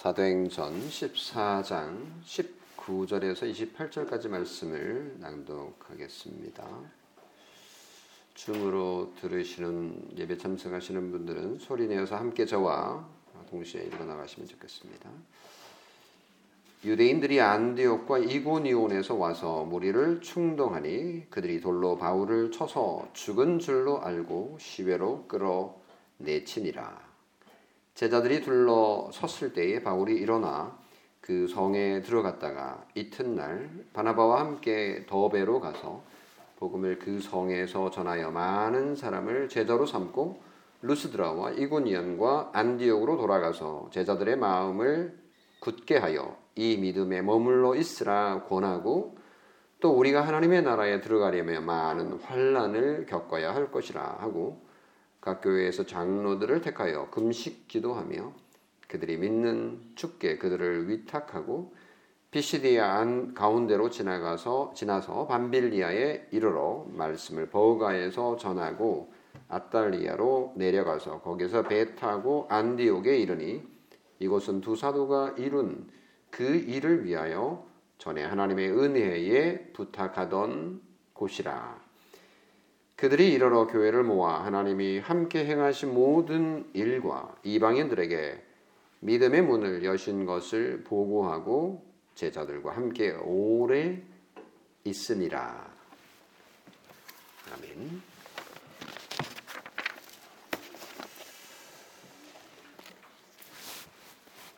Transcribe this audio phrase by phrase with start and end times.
[0.00, 1.94] 사도행전 14장
[2.24, 6.66] 19절에서 28절까지 말씀을 낭독하겠습니다.
[8.32, 13.06] 줌으로 들으시는 예배 참석하시는 분들은 소리 내어서 함께 저와
[13.50, 15.10] 동시에 읽어 나가시면 좋겠습니다.
[16.82, 27.09] 유대인들이 안디옥과 이고니온에서 와서 무리를 충동하니 그들이 돌로 바울을 쳐서 죽은 줄로 알고 시외로 끌어내치니라.
[28.00, 30.74] 제자들이 둘러 섰을 때에 바울이 일어나
[31.20, 36.02] 그 성에 들어갔다가 이튿날 바나바와 함께 더베로 가서
[36.56, 40.40] 복음을 그 성에서 전하여 많은 사람을 제자로 삼고
[40.80, 45.18] 루스드라와 이고니언과 안디옥으로 돌아가서 제자들의 마음을
[45.58, 49.18] 굳게 하여 이 믿음에 머물러 있으라 권하고
[49.80, 54.69] 또 우리가 하나님의 나라에 들어가려면 많은 환란을 겪어야 할 것이라 하고
[55.20, 58.32] 각 교회에서 장로들을 택하여 금식 기도하며
[58.88, 61.74] 그들이 믿는 주께 그들을 위탁하고
[62.30, 69.12] 피시디아 안 가운데로 지나가서 지나서 반빌리아에 이르러 말씀을 버가에서 전하고
[69.48, 73.62] 아달리아로 내려가서 거기서 배 타고 안디옥에 이르니
[74.20, 75.88] 이곳은 두 사도가 이룬
[76.30, 77.66] 그 일을 위하여
[77.98, 80.80] 전에 하나님의 은혜에 부탁하던
[81.12, 81.89] 곳이라.
[83.00, 88.44] 그들이 이르러 교회를 모아 하나님이 함께 행하신 모든 일과 이방인들에게
[89.00, 91.82] 믿음의 문을 여신 것을 보고하고
[92.14, 94.02] 제자들과 함께 오래
[94.84, 95.66] 있으니라.
[97.54, 98.02] 아멘.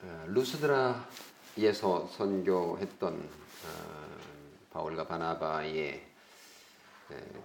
[0.02, 3.28] 어, 루스드라에서 선교했던 어,
[4.72, 6.11] 바울과 바나바의 네,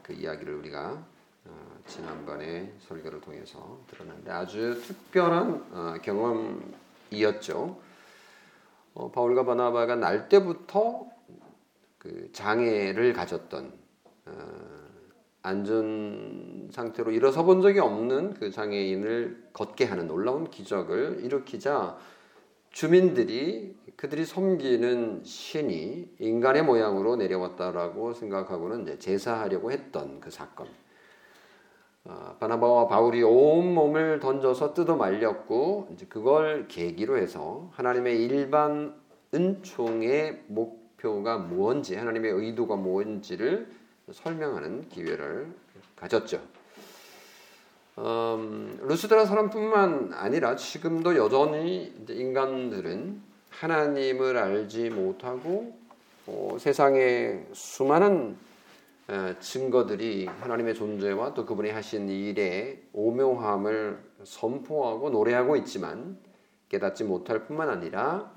[0.03, 1.03] 그 이야기를 우리가
[1.45, 7.79] 어, 지난번에 설교를 통해서 들었는데 아주 특별한 어, 경험이었죠.
[8.93, 11.07] 어, 바울과 바나바가 날 때부터
[11.97, 13.87] 그 장애를 가졌던
[15.41, 21.97] 안전 상태로 일어서 본 적이 없는 그 장애인을 걷게 하는 놀라운 기적을 일으키자
[22.71, 30.67] 주민들이 그들이 섬기는 신이 인간의 모양으로 내려왔다라고 생각하고는 제사하려고 했던 그 사건.
[32.05, 38.95] 어, 바나바와 바울이 온 몸을 던져서 뜯어 말렸고 이제 그걸 계기로 해서 하나님의 일반
[39.33, 43.67] 은총의 목표가 무엇인지 하나님의 의도가 무엇인지를
[44.11, 45.51] 설명하는 기회를
[45.97, 46.39] 가졌죠.
[47.99, 55.75] 음, 루스드라 사람뿐만 아니라 지금도 여전히 인간들은 하나님을 알지 못하고
[56.27, 58.37] 어, 세상에 수많은
[59.07, 66.19] 어, 증거들이 하나님의 존재와 또 그분이 하신 일의 오묘함을 선포하고 노래하고 있지만
[66.69, 68.31] 깨닫지 못할 뿐만 아니라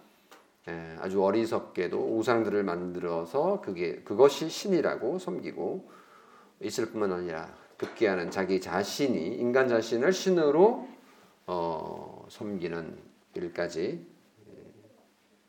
[0.69, 5.91] 에, 아주 어리석게도 우상들을 만들어서 그게 그것이 신이라고 섬기고
[6.62, 10.86] 있을 뿐만 아니라 급기야는 자기 자신이 인간 자신을 신으로
[11.46, 12.98] 어, 섬기는
[13.34, 14.06] 일까지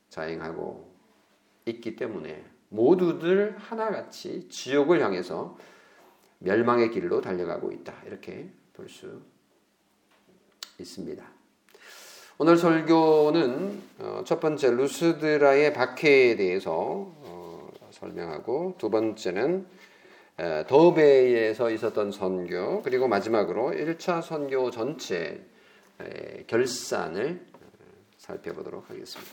[0.08, 0.90] 자행하고
[1.66, 5.58] 있기 때문에 모두들 하나같이 지옥을 향해서
[6.40, 7.94] 멸망의 길로 달려가고 있다.
[8.06, 9.22] 이렇게 볼 수
[10.80, 11.24] 있습니다.
[12.38, 19.68] 오늘 설교는 어, 첫 번째 루스드라의 박해에 대해서 어, 설명하고 두 번째는
[20.68, 25.46] 더베이에서 있었던 선교 그리고 마지막으로 1차 선교 전체
[26.48, 27.46] 결산을
[28.18, 29.32] 살펴보도록 하겠습니다.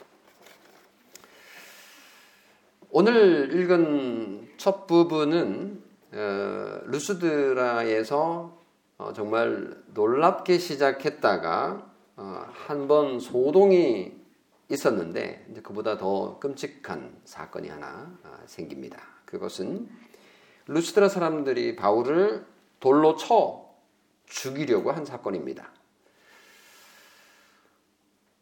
[2.91, 5.83] 오늘 읽은 첫 부분은
[6.87, 8.59] 루스드라에서
[9.01, 11.87] 어, 정말 놀랍게 시작했다가
[12.17, 14.13] 어, 한번 소동이
[14.69, 19.01] 있었는데 그보다 더 끔찍한 사건이 하나 아, 생깁니다.
[19.25, 19.89] 그것은
[20.69, 22.47] 루스드라 사람들이 바울을
[22.79, 23.69] 돌로 쳐
[24.27, 25.73] 죽이려고 한 사건입니다.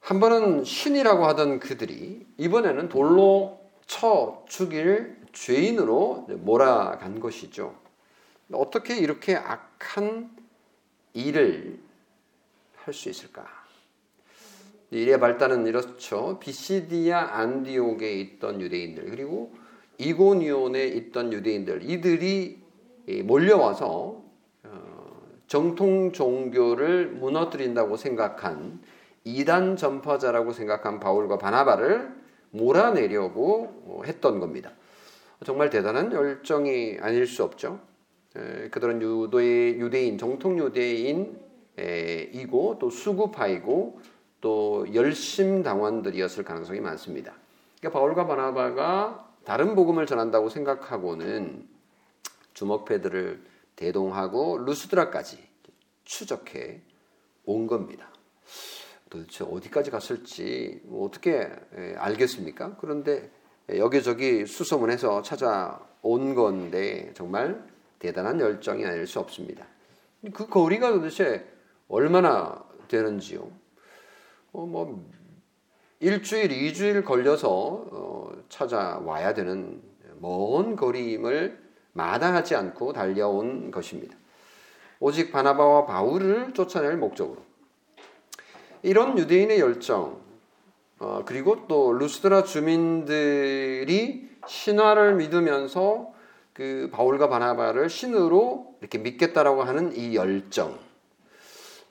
[0.01, 7.75] 한 번은 신이라고 하던 그들이 이번에는 돌로 쳐 죽일 죄인으로 몰아간 것이죠.
[8.53, 10.31] 어떻게 이렇게 악한
[11.15, 11.81] 일을
[12.77, 13.45] 할 수 있을까?
[14.91, 16.39] 일의 발단은 이렇죠.
[16.39, 19.53] 비시디아 안디옥에 있던 유대인들 그리고
[19.99, 22.59] 이고니온에 있던 유대인들 이들이
[23.25, 24.23] 몰려와서
[24.65, 28.81] 어, 정통 종교를 무너뜨린다고 생각한
[29.25, 32.15] 이단 전파자라고 생각한 바울과 바나바를
[32.51, 34.73] 몰아내려고 했던 겁니다.
[35.45, 37.81] 정말 대단한 열정이 아닐 수 없죠.
[38.71, 41.27] 그들은 유대, 유대인, 정통 유대인이고
[42.79, 44.01] 또 수구파이고
[44.41, 47.35] 또 열심 당원들이었을 가능성이 많습니다.
[47.81, 51.69] 그러니까 바울과 바나바가 다른 복음을 전한다고 생각하고는
[52.53, 53.45] 주먹패들을
[53.77, 55.39] 대동하고 루스드라까지
[56.05, 56.83] 추적해
[57.45, 58.09] 온 겁니다.
[59.09, 61.49] 도대체 어디까지 갔을지 뭐 어떻게
[61.97, 62.77] 알겠습니까?
[62.81, 63.31] 그런데
[63.69, 67.65] 여기저기 수소문해서 찾아온 건데 정말
[68.01, 69.65] 대단한 열정이 아닐 수 없습니다.
[70.35, 71.47] 그 거리가 도대체
[71.87, 73.49] 얼마나 되는지요?
[74.53, 75.09] 어, 뭐
[76.01, 77.49] 일주일, 이주일 걸려서
[77.91, 79.81] 어, 찾아와야 되는
[80.21, 81.59] 먼 거리임을
[81.93, 84.17] 마다하지 않고 달려온 것입니다.
[85.01, 87.43] 오직 바나바와 바울을 쫓아낼 목적으로.
[88.83, 90.21] 이런 유대인의 열정,
[90.99, 96.15] 어, 그리고 또 루스드라 주민들이 신화를 믿으면서
[96.53, 100.79] 그 바울과 바나바를 신으로 이렇게 믿겠다라고 하는 이 열정,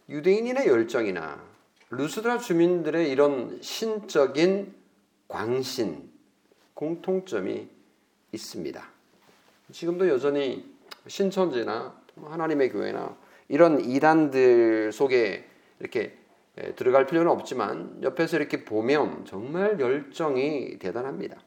[0.09, 1.54] 유대인인의 열정이나
[1.97, 4.73] 루스드라 주민들의 이런 신적인
[5.27, 6.09] 광신
[6.73, 7.67] 공통점이
[8.31, 8.87] 있습니다.
[9.71, 10.69] 지금도 여전히
[11.07, 13.15] 신천지나 하나님의 교회나
[13.47, 15.47] 이런 이단들 속에
[15.79, 16.17] 이렇게
[16.75, 21.37] 들어갈 필요는 없지만 옆에서 이렇게 보면 정말 열정이 대단합니다.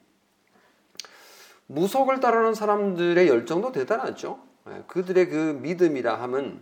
[1.67, 4.41] 무속을 따르는 사람들의 열정도 대단하죠.
[4.87, 6.61] 그들의 그 믿음이라 함은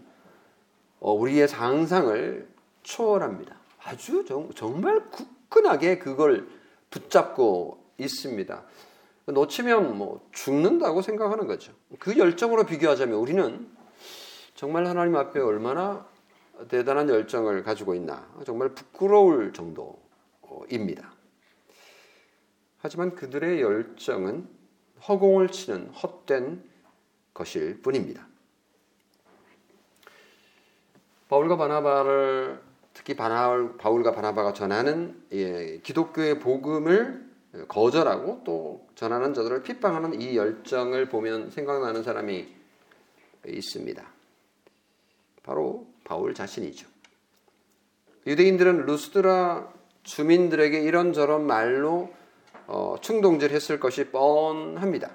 [1.01, 2.49] 어, 우리의 상상을
[2.83, 3.66] 초월합니다.
[3.87, 6.49] 아주 정, 정말 굳건하게 그걸
[6.91, 8.65] 붙잡고 있습니다.
[9.27, 11.73] 놓치면 뭐 죽는다고 생각하는 거죠.
[12.01, 13.71] 그 열정으로 비교하자면 우리는
[14.55, 16.05] 정말 하나님 앞에 얼마나
[16.69, 21.13] 대단한 열정을 가지고 있나 정말 부끄러울 정도입니다.
[22.79, 24.49] 하지만 그들의 열정은
[25.07, 26.69] 허공을 치는 헛된
[27.35, 28.27] 것일 뿐입니다.
[31.29, 32.66] 바울과 바나바를
[32.97, 37.27] 특히 바나, 바울과 바나바가 전하는 예, 기독교의 복음을
[37.69, 42.49] 거절하고 또 전하는 자들을 핍박하는 이 열정을 보면 생각나는 사람이
[43.47, 44.03] 있습니다.
[45.43, 46.89] 바로 바울 자신이죠.
[48.27, 49.71] 유대인들은 루스드라
[50.03, 52.11] 주민들에게 이런저런 말로
[52.67, 55.11] 어, 충동질했을 것이 뻔합니다.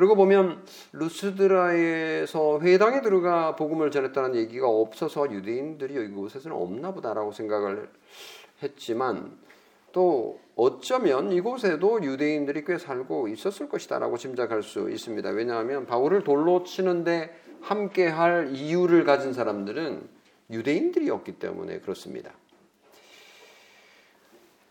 [0.00, 7.90] 그러고 보면 루스드라에서 회당에 들어가 복음을 전했다는 얘기가 없어서 유대인들이 이곳에서는 없나 보다라고 생각을
[8.62, 9.36] 했지만
[9.92, 15.28] 또 어쩌면 이곳에도 유대인들이 꽤 살고 있었을 것이다라고 짐작할 수 있습니다.
[15.28, 20.08] 왜냐하면 바울을 돌로 치는데 함께 할 이유를 가진 사람들은
[20.50, 22.32] 유대인들이었기 때문에 그렇습니다.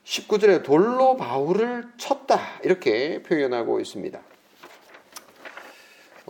[0.05, 4.28] 19절에 돌로 바울을 쳤다 이렇게 표현하고 있습니다.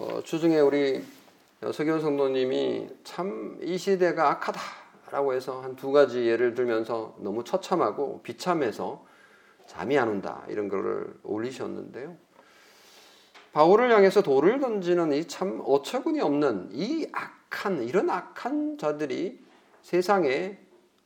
[0.02, 1.04] 어, 주중에 우리
[1.74, 9.06] 서기원 성도님이 참 이 시대가 악하다라고 해서 한 두 가지 예를 들면서 너무 처참하고 비참해서
[9.68, 12.16] 잠이 안 온다 이런 거를 올리셨는데요.
[13.52, 19.44] 바울을 향해서 돌을 던지는 이 참 어처구니 없는 이 악한 이런 악한 자들이
[19.82, 20.58] 세상에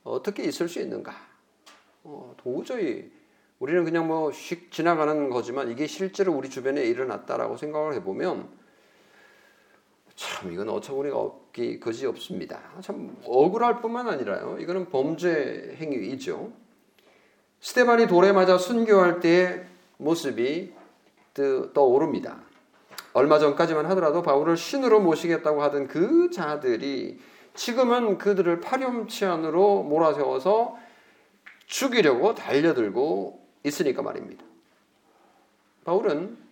[0.04, 1.12] 어떻게 있을 수 있는가?
[2.04, 3.10] 어, 도저히
[3.58, 8.62] 우리는 그냥 뭐휙 지나가는 거지만 이게 실제로 우리 주변에 일어났다라고 생각을 해보면
[10.14, 12.60] 참 이건 어처구니가 없기 거지 없습니다.
[12.80, 14.58] 참 억울할 뿐만 아니라요.
[14.60, 16.52] 이거는 범죄 행위이죠.
[17.60, 19.64] 스테반이 돌에 맞아 순교할 때의
[19.96, 20.72] 모습이
[21.74, 22.42] 떠오릅니다.
[23.12, 27.18] 얼마 전까지만 하더라도 바울을 신으로 모시겠다고 하던 그 자들이
[27.54, 30.76] 지금은 그들을 파렴치 안으로 몰아세워서
[31.66, 34.44] 죽이려고 달려들고 있으니까 말입니다.
[35.84, 36.43] 바울은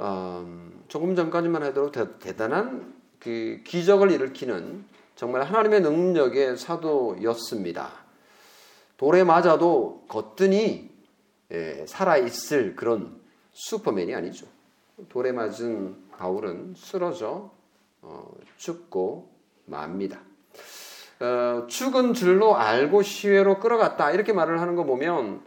[0.00, 7.90] 음, 조금 전까지만 해도 대 단한 그 기적을 일으키는 정말 하나님의 능력의 사도였습니다.
[8.96, 10.90] 돌에 맞아도 거뜬히
[11.52, 13.20] 예, 살아있을 그런
[13.52, 14.46] 슈퍼맨이 아니죠.
[15.08, 17.50] 돌에 맞은 바울은 쓰러져
[18.02, 19.30] 어, 죽고
[19.66, 20.20] 맙니다.
[21.20, 25.42] 어, 죽은 줄로 알고 시외로 끌어갔다 이렇게 말을 하는 거 보면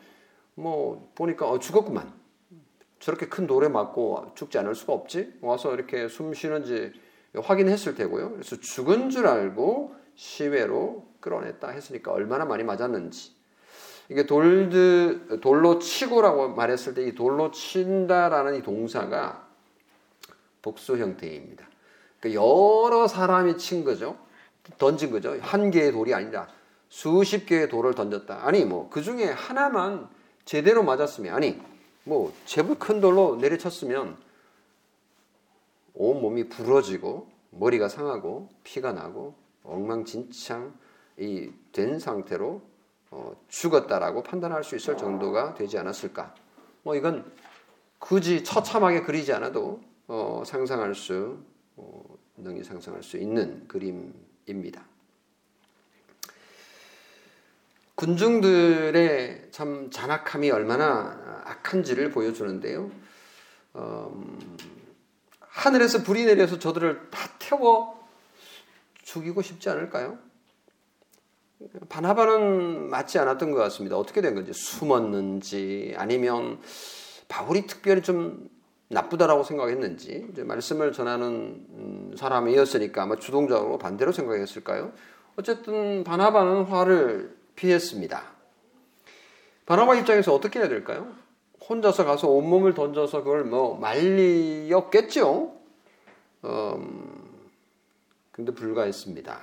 [0.55, 2.23] 뭐 보니까 어, 죽었구만.
[3.03, 5.33] 저렇게 큰 돌에 맞고 죽지 않을 수가 없지.
[5.41, 6.93] 와서 이렇게 숨 쉬는지
[7.36, 8.31] 확인했을 테고요.
[8.31, 13.33] 그래서 죽은 줄 알고 시외로 끌어냈다 했으니까 얼마나 많이 맞았는지
[14.07, 19.48] 이게 돌드 돌로 치고라고 말했을 때 이 돌로 친다라는 이 동사가
[20.62, 21.67] 복수 형태입니다.
[22.22, 24.17] 그러니까 여러 사람이 친 거죠.
[24.77, 25.36] 던진 거죠.
[25.41, 26.48] 한 개의 돌이 아니라
[26.88, 28.45] 수십 개의 돌을 던졌다.
[28.48, 30.07] 아니 뭐 그 중에 하나만
[30.45, 31.73] 제대로 맞았으면 아니
[32.03, 34.17] 뭐 제법 큰 돌로 내리쳤으면
[35.93, 40.74] 온 몸이 부러지고 머리가 상하고 피가 나고 엉망진창
[41.17, 42.62] 이 된 상태로
[43.12, 46.33] 어, 죽었다라고 판단할 수 있을 정도가 되지 않았을까?
[46.83, 47.29] 뭐 이건
[48.00, 51.38] 굳이 처참하게 그리지 않아도 어, 상상할 수
[51.75, 52.03] 어,
[52.38, 54.86] 능히 상상할 수 있는 그림입니다.
[57.96, 62.92] 군중들의 참 잔악함이 얼마나 악한지를 보여주는데요.
[63.76, 64.58] 음,
[65.40, 68.04] 하늘에서 불이 내려서 저들을 다 태워
[69.04, 70.18] 죽이고 싶지 않을까요?
[71.90, 73.98] 바나바는 맞지 않았던 것 같습니다.
[73.98, 76.60] 어떻게 된 건지 숨었는지 아니면
[77.28, 78.50] 바울이 특별히 좀
[78.90, 84.92] 나쁘다라고 생각했는지 말씀을 전하는 음, 사람이었으니까 아마 주동적으로 반대로 생각했을까요?
[85.36, 88.24] 어쨌든 바나바는 화를 피했습니다.
[89.65, 91.13] 바나바 입장에서 어떻게 해야 될까요?
[91.69, 95.53] 혼자서 가서 온몸을 던져서 그걸 뭐 말리었겠죠.
[96.43, 97.50] 음,
[98.31, 99.39] 근데 불가했습니다.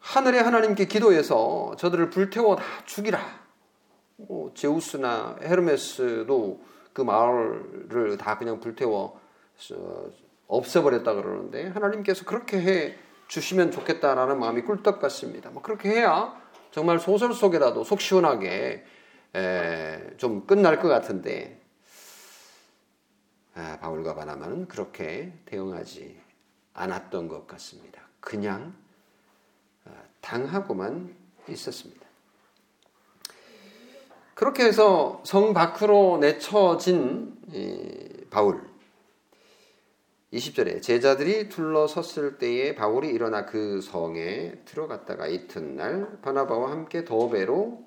[0.00, 3.42] 하늘의 하나님께 기도해서 저들을 불태워 다 죽이라.
[4.16, 6.60] 뭐 제우스나 헤르메스도
[6.92, 9.18] 그 마을을 다 그냥 불태워
[10.48, 12.98] 없애버렸다 그러는데 하나님께서 그렇게 해
[13.28, 15.50] 주시면 좋겠다라는 마음이 꿀떡 같습니다.
[15.50, 18.84] 뭐 그렇게 해야 정말 소설 속에라도 속 시원하게
[20.16, 21.60] 좀 끝날 것 같은데
[23.54, 26.18] 아, 바울과 바나마는 그렇게 대응하지
[26.74, 28.00] 않았던 것 같습니다.
[28.20, 28.74] 그냥
[30.22, 31.14] 당하고만
[31.48, 32.06] 있었습니다.
[34.34, 37.36] 그렇게 해서 성 밖으로 내쳐진
[38.30, 38.71] 바울
[40.32, 47.84] 20절에 제자들이 둘러섰을 때에 바울이 일어나 그 성에 들어갔다가 이튿날 바나바와 함께 더베로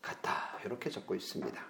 [0.00, 0.58] 갔다.
[0.64, 1.64] 이렇게 적고 있습니다.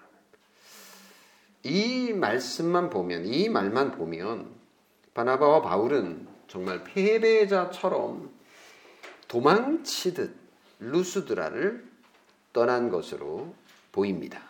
[1.65, 4.55] 이 말씀만 보면 이 말만 보면
[5.15, 8.31] 바나바와 바울은 정말 패배자처럼
[9.27, 10.37] 도망치듯
[10.79, 11.85] 루스드라를
[12.53, 13.55] 떠난 것으로
[13.91, 14.41] 보입니다.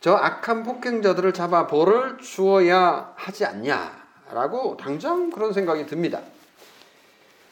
[0.00, 6.20] 저 악한 폭행자들을 잡아 벌을 주어야 하지 않냐라고 당장 그런 생각이 듭니다.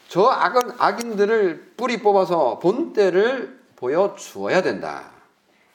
[0.07, 5.11] 저 악은 악인들을 뿌리 뽑아서 본때를 보여 주어야 된다.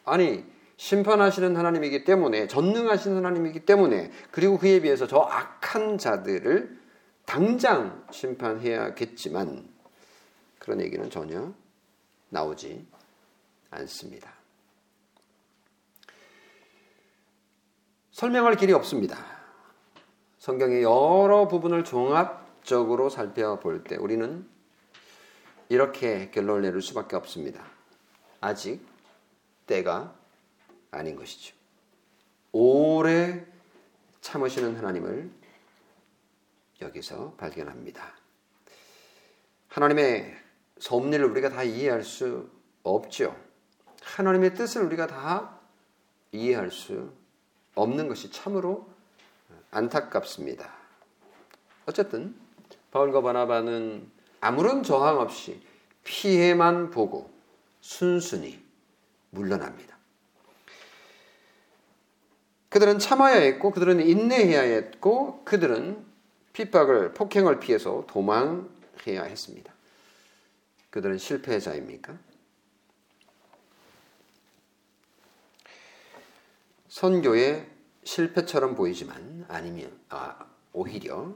[0.05, 0.45] 아니
[0.77, 6.81] 심판하시는 하나님이기 때문에 전능하신 하나님이기 때문에 그리고 그에 비해서 저 악한 자들을
[7.27, 9.69] 당장 심판해야겠지만
[10.59, 11.53] 그런 얘기는 전혀
[12.31, 12.85] 나오지
[13.71, 14.42] 않습니다.
[18.13, 19.17] 설명할 길이 없습니다.
[20.39, 24.47] 성경의 여러 부분을 종합적으로 살펴볼 때 우리는
[25.71, 27.65] 이렇게 결론을 내릴 수밖에 없습니다.
[28.41, 28.87] 아직
[29.67, 30.15] 때가
[30.91, 31.55] 아닌 것이죠.
[32.53, 33.47] 오래
[34.21, 35.31] 참으시는 하나님을
[36.83, 38.15] 여기서 발견합니다.
[39.69, 40.37] 하나님의
[40.79, 42.51] 섭리를 우리가 다 이해할 수
[42.83, 43.35] 없죠.
[44.03, 45.59] 하나님의 뜻을 우리가 다
[46.33, 47.22] 이해할 수
[47.75, 48.89] 없는 것이 참으로
[49.71, 50.73] 안타깝습니다.
[51.87, 52.35] 어쨌든
[52.91, 54.11] 바울과 바나바는
[54.41, 55.63] 아무런 저항 없이
[56.05, 57.31] 피해만 보고
[57.81, 58.63] 순순히
[59.31, 59.97] 물러납니다.
[62.69, 66.05] 그들은 참아야 했고 그들은 인내해야 했고 그들은
[66.53, 69.73] 핍박을 폭행을 피해서 도망해야 했습니다.
[70.91, 72.19] 그들은 실패자입니까?
[76.93, 77.67] 선교의
[78.05, 80.45] 실패처럼 보이지만 아니면 아,
[80.75, 81.35] 오히려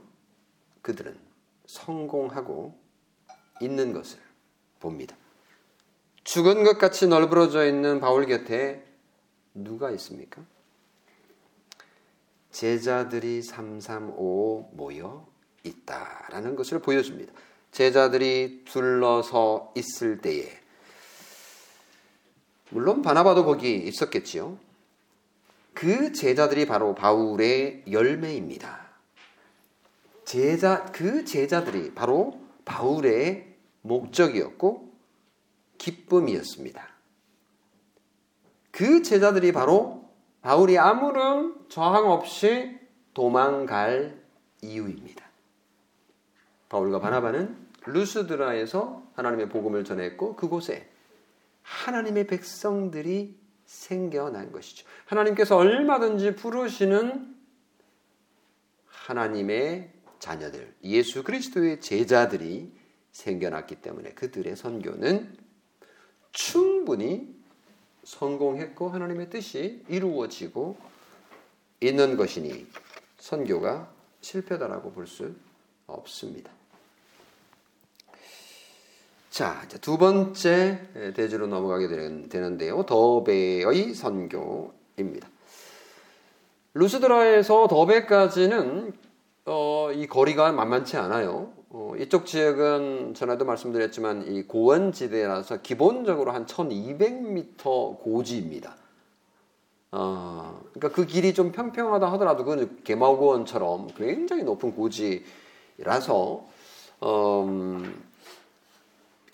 [0.82, 1.18] 그들은
[1.64, 2.78] 성공하고
[3.62, 4.18] 있는 것을
[4.80, 5.16] 봅니다.
[6.24, 8.84] 죽은 것 같이 널브러져 있는 바울 곁에
[9.54, 10.44] 누가 있습니까?
[12.50, 15.26] 제자들이 335 모여
[15.64, 17.32] 있다라는 것을 보여줍니다.
[17.72, 20.52] 제자들이 둘러서 있을 때에
[22.68, 24.66] 물론 바나바도 거기 있었겠지요.
[25.76, 28.86] 그 제자들이 바로 바울의 열매입니다.
[30.24, 34.90] 제자 그 제자들이 바로 바울의 목적이었고
[35.76, 36.82] 기쁨이었습니다.
[38.70, 40.08] 그 제자들이 바로
[40.40, 42.78] 바울이 아무런 저항 없이
[43.12, 44.18] 도망갈
[44.62, 45.26] 이유입니다.
[46.70, 47.54] 바울과 바나바는
[47.84, 50.88] 루스드라에서 하나님의 복음을 전했고 그곳에
[51.62, 54.86] 하나님의 백성들이 생겨난 것이죠.
[55.04, 57.34] 하나님께서 얼마든지 부르시는
[58.86, 62.72] 하나님의 자녀들, 예수 그리스도의 제자들이
[63.12, 65.36] 생겨났기 때문에 그들의 선교는
[66.32, 67.34] 충분히
[68.04, 70.76] 성공했고 하나님의 뜻이 이루어지고
[71.80, 72.66] 있는 것이니
[73.18, 75.34] 선교가 실패다라고 볼 수
[75.86, 76.55] 없습니다.
[79.36, 80.80] 자, 이제 두 번째
[81.14, 81.88] 대지로 넘어가게
[82.30, 82.86] 되는데요.
[82.86, 85.28] 더베의 선교입니다.
[86.72, 88.94] 루스드라에서 더베까지는
[89.44, 91.52] 어, 이 거리가 만만치 않아요.
[91.68, 98.74] 어, 이쪽 지역은 전에도 말씀드렸지만 이 고원지대라서 기본적으로 한 1200m 고지입니다.
[99.92, 106.46] 어, 그러니까 그 길이 좀 평평하다 하더라도 그 개마고원처럼 굉장히 높은 고지라서
[107.02, 108.06] 음,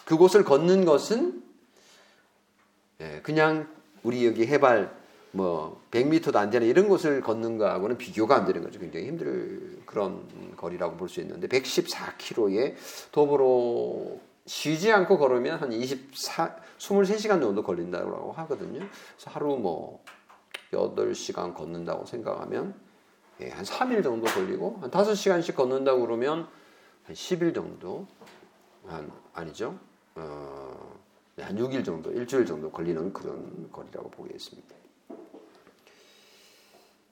[0.05, 1.43] 그곳을 걷는 것은
[3.01, 3.69] 예, 그냥
[4.03, 4.95] 우리 여기 해발
[5.33, 8.79] 뭐 100m도 안 되는 이런 곳을 걷는 거하고는 비교가 안 되는 거죠.
[8.79, 12.75] 굉장히 힘들 그런 거리라고 볼 수 있는데 114km에
[13.13, 18.81] 도보로 쉬지 않고 걸으면 한 24, 23시간 정도 걸린다고 하거든요.
[18.81, 20.05] 그래서 하루 뭐
[20.73, 22.75] 8시간 걷는다고 생각하면
[23.41, 26.49] 예, 한 3일 정도 걸리고 한 5시간씩 걷는다고 그러면
[27.05, 28.07] 한 10일 정도
[28.87, 29.79] 한 아니죠.
[30.15, 31.01] 어,
[31.39, 34.75] 한 6일 정도, 일주일 정도 걸리는 그런 거리라고 보겠습니다.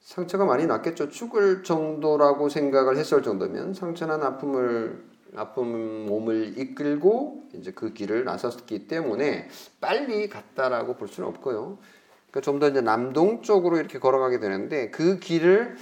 [0.01, 1.09] 상처가 많이 났겠죠.
[1.09, 5.05] 죽을 정도라고 생각을 했을 정도면 상처난 아픔을
[5.37, 9.49] 아픔 몸을 이끌고 이제 그 길을 나섰기 때문에
[9.81, 11.79] 빨리 갔다라고 볼 수는 없고요.
[12.31, 15.77] 그러니까 좀 더 이제 남동 쪽으로 이렇게 걸어가게 되는데 그 길을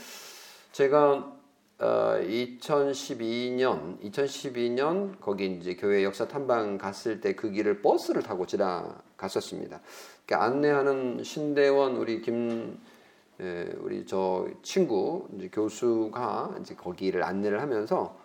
[0.72, 1.37] 제가
[1.80, 9.80] 어, 2012년 2012년 거기 이제 교회 역사 탐방 갔을 때 그 길을 버스를 타고 지나갔었습니다.
[10.26, 12.80] 그러니까 안내하는 신대원 우리 김
[13.40, 18.18] 예, 우리 저 친구 이제 교수가 이제 거기를 안내를 하면서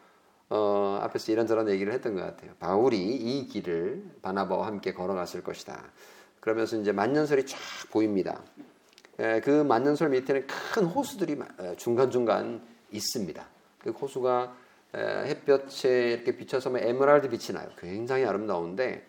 [0.49, 2.53] 어, 앞에서 이런저런 얘기를 했던 것 같아요.
[2.59, 5.79] 바울이 이 길을 바나바와 함께 걸어갔을 것이다.
[6.39, 7.59] 그러면서 이제 만년설이 쫙
[7.91, 8.41] 보입니다.
[9.19, 11.37] 예, 그 만년설 밑에는 큰 호수들이
[11.77, 13.45] 중간 중간 있습니다.
[13.79, 14.55] 그 호수가
[14.95, 17.67] 햇볕에 이렇게 비춰서 에메랄드 빛이 나요.
[17.79, 19.05] 굉장히 아름다운데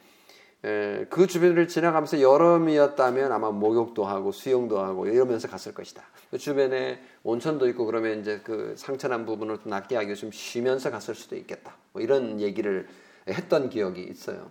[1.11, 6.03] 그 주변을 지나가면서 여름이었다면 아마 목욕도 하고 수영도 하고 이러면서 갔을 것이다.
[6.31, 10.90] 그 주변에 온천도 있고 그러면 이제 그 상처난 부분을 좀 낫게 하기 위해 좀 쉬면서
[10.90, 11.77] 갔을 수도 있겠다.
[11.92, 12.88] 뭐 이런 얘기를
[13.29, 14.51] 했던 기억이 있어요.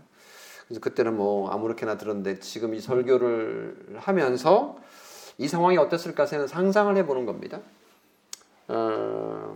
[0.68, 4.78] 그래서 그때는 뭐 아무렇게나 들었는데 지금 이 설교를 하면서
[5.38, 7.60] 이 상황이 어땠을까 하는 상상을 해보는 겁니다.
[8.68, 9.56] 어,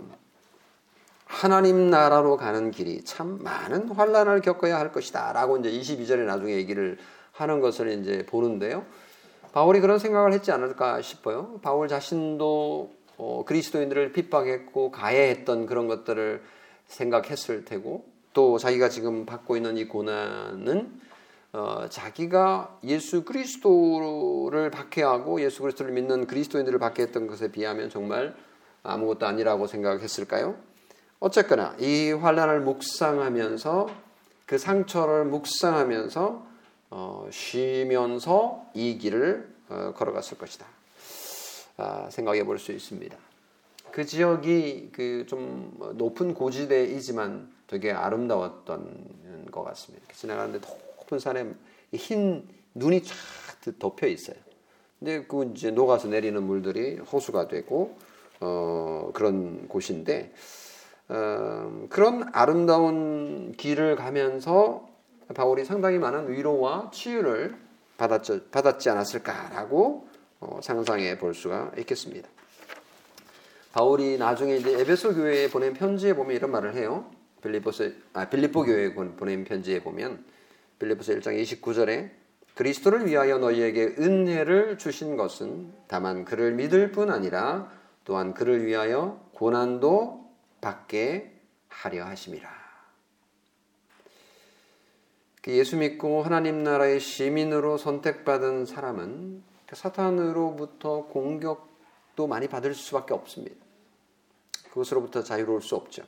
[1.25, 6.97] 하나님 나라로 가는 길이 참 많은 환란을 겪어야 할 것이다라고 이제 22절에 나중에 얘기를
[7.33, 8.85] 하는 것을 이제 보는데요.
[9.51, 11.59] 바울이 그런 생각을 했지 않을까 싶어요.
[11.61, 16.41] 바울 자신도 어, 그리스도인들을 핍박했고 가해했던 그런 것들을
[16.87, 20.91] 생각했을 테고 또 자기가 지금 받고 있는 이 고난은
[21.53, 28.35] 어, 자기가 예수 그리스도를 박해하고 예수 그리스도를 믿는 그리스도인들을 박해했던 것에 비하면 정말
[28.87, 30.55] 아무것도 아니라고 생각했을까요?
[31.19, 33.89] 어쨌거나 이 환란을 묵상하면서
[34.45, 36.47] 그 상처를 묵상하면서
[36.89, 40.65] 어, 쉬면서 이 길을 어, 걸어갔을 것이다.
[41.77, 43.15] 아, 생각해 볼 수 있습니다.
[43.91, 50.05] 그 지역이 그 좀 높은 고지대이지만 되게 아름다웠던 것 같습니다.
[50.13, 50.65] 지나가는데
[50.99, 51.45] 높은 산에
[51.93, 53.13] 흰 눈이 쫙
[53.79, 54.37] 덮여 있어요.
[54.99, 57.97] 근데 그 이제 녹아서 내리는 물들이 호수가 되고
[58.39, 60.33] 어, 그런 곳인데
[61.09, 64.87] 어, 그런 아름다운 길을 가면서
[65.33, 67.55] 바울이 상당히 많은 위로와 치유를
[67.97, 70.07] 받았지, 받았지 않았을까라고
[70.39, 72.29] 어, 상상해 볼 수가 있겠습니다.
[73.73, 77.09] 바울이 나중에 이제 에베소 교회에 보낸 편지에 보면 이런 말을 해요.
[77.41, 80.23] 빌리포스 아 빌리포 교회에 보낸 편지에 보면
[80.79, 82.09] 빌리포스 1장 29절에
[82.55, 87.71] 그리스도를 위하여 너희에게 은혜를 주신 것은 다만 그를 믿을 뿐 아니라
[88.07, 91.29] 또한 그를 위하여 고난도 받게
[91.67, 92.49] 하려 하심이라.
[95.41, 103.57] 그 예수 믿고 하나님 나라의 시민으로 선택받은 사람은 그 사탄으로부터 공격도 많이 받을 수밖에 없습니다.
[104.69, 106.03] 그것으로부터 자유로울 수 없죠.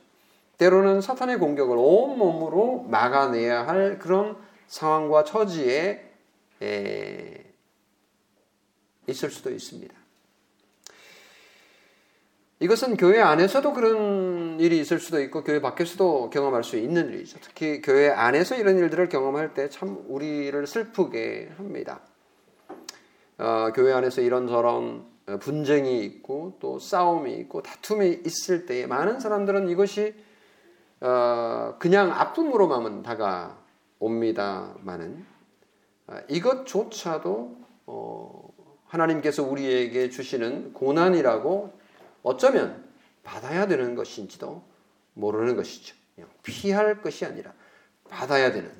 [0.56, 6.10] 때로는 사탄의 공격을 온몸으로 막아내야 할 그런 상황과 처지에
[9.06, 9.99] 있을 수도 있습니다.
[12.62, 17.38] 이것은 교회 안에서도 그런 일이 있을 수도 있고 교회 밖에서도 경험할 수 있는 일이죠.
[17.40, 22.00] 특히 교회 안에서 이런 일들을 경험할 때 참 우리를 슬프게 합니다.
[23.38, 25.06] 어, 교회 안에서 이런저런
[25.40, 30.14] 분쟁이 있고 또 싸움이 있고 다툼이 있을 때 많은 사람들은 이것이
[31.00, 33.02] 어, 그냥 아픔으로만
[33.98, 35.24] 다가옵니다만은
[36.08, 38.50] 어, 이것조차도 어,
[38.84, 41.79] 하나님께서 우리에게 주시는 고난이라고
[42.22, 42.88] 어쩌면
[43.22, 44.64] 받아야 되는 것인지도
[45.14, 45.94] 모르는 것이죠.
[46.42, 47.52] 피할 것이 아니라
[48.08, 48.72] 받아야 되는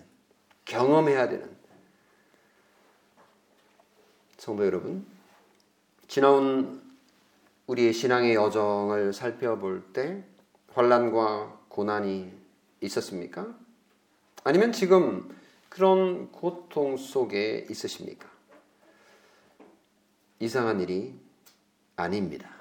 [0.65, 1.61] 경험해야 되는
[4.39, 5.07] 성도 여러분,
[6.09, 6.83] 지나온
[7.67, 10.25] 우리의 신앙의 여정을 살펴볼 때
[10.73, 12.33] 환란과 고난이
[12.81, 13.55] 있었습니까?
[14.43, 15.29] 아니면 지금
[15.69, 18.29] 그런 고통 속에 있으십니까?
[20.39, 21.15] 이상한 일이
[21.97, 22.60] 아닙니다.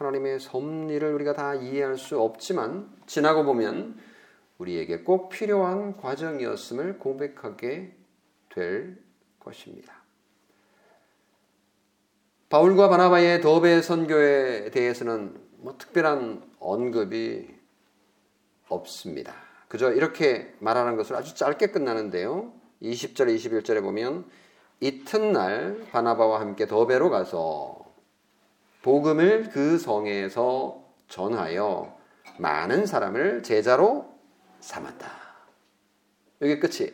[0.00, 4.00] 하나님의 섭리를 우리가 다 이해할 수 없지만 지나고 보면
[4.56, 7.94] 우리에게 꼭 필요한 과정이었음을 고백하게
[8.48, 8.96] 될
[9.38, 10.00] 것입니다.
[12.48, 17.54] 바울과 바나바의 더베 선교에 대해서는 뭐 특별한 언급이
[18.68, 19.34] 없습니다.
[19.68, 22.52] 그저 이렇게 말하는 것을 아주 짧게 끝나는데요.
[22.82, 24.24] 20절, 21절에 보면
[24.80, 27.79] 이튿날 바나바와 함께 더베로 가서
[28.82, 31.96] 복음을 그 성에서 전하여
[32.38, 34.08] 많은 사람을 제자로
[34.60, 35.10] 삼았다.
[36.42, 36.90] 여기 끝이.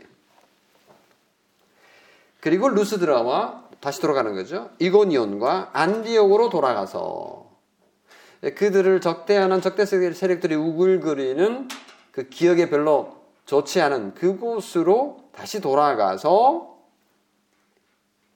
[2.40, 4.70] 그리고 루스드라와 다시 돌아가는 거죠.
[4.78, 7.50] 이고니온과 안디옥으로 돌아가서
[8.40, 11.68] 그들을 적대하는 적대 세력들이 우글거리는
[12.12, 16.76] 그 기억에 별로 좋지 않은 그곳으로 다시 돌아가서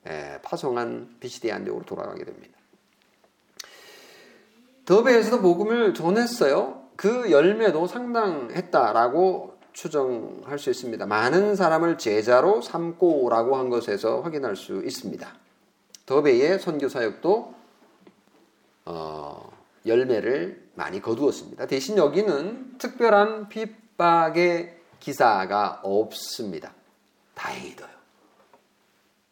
[0.08, 2.59] 예, 파송한 비시디 안디옥으로 돌아가게 됩니다.
[4.90, 6.82] 더베에서도 복음을 전했어요.
[6.96, 11.06] 그 열매도 상당했다라고 추정할 수 있습니다.
[11.06, 15.32] 많은 사람을 제자로 삼고라고 한 것에서 확인할 수 있습니다.
[16.06, 17.54] 더베의 선교 사역도
[18.86, 19.52] 어,
[19.86, 21.68] 열매를 많이 거두었습니다.
[21.68, 26.74] 대신 여기는 특별한 핍박의 기사가 없습니다.
[27.36, 27.88] 다행히도요.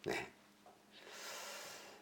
[0.06, 0.28] 네.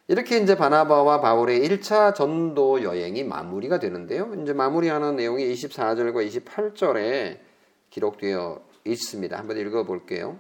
[0.09, 4.33] 이렇게 이제 바나바와 바울의 1차 전도 여행이 마무리가 되는데요.
[4.41, 7.39] 이제 마무리하는 내용이 24절과 28절에
[7.91, 9.37] 기록되어 있습니다.
[9.37, 10.39] 한번 읽어 볼게요.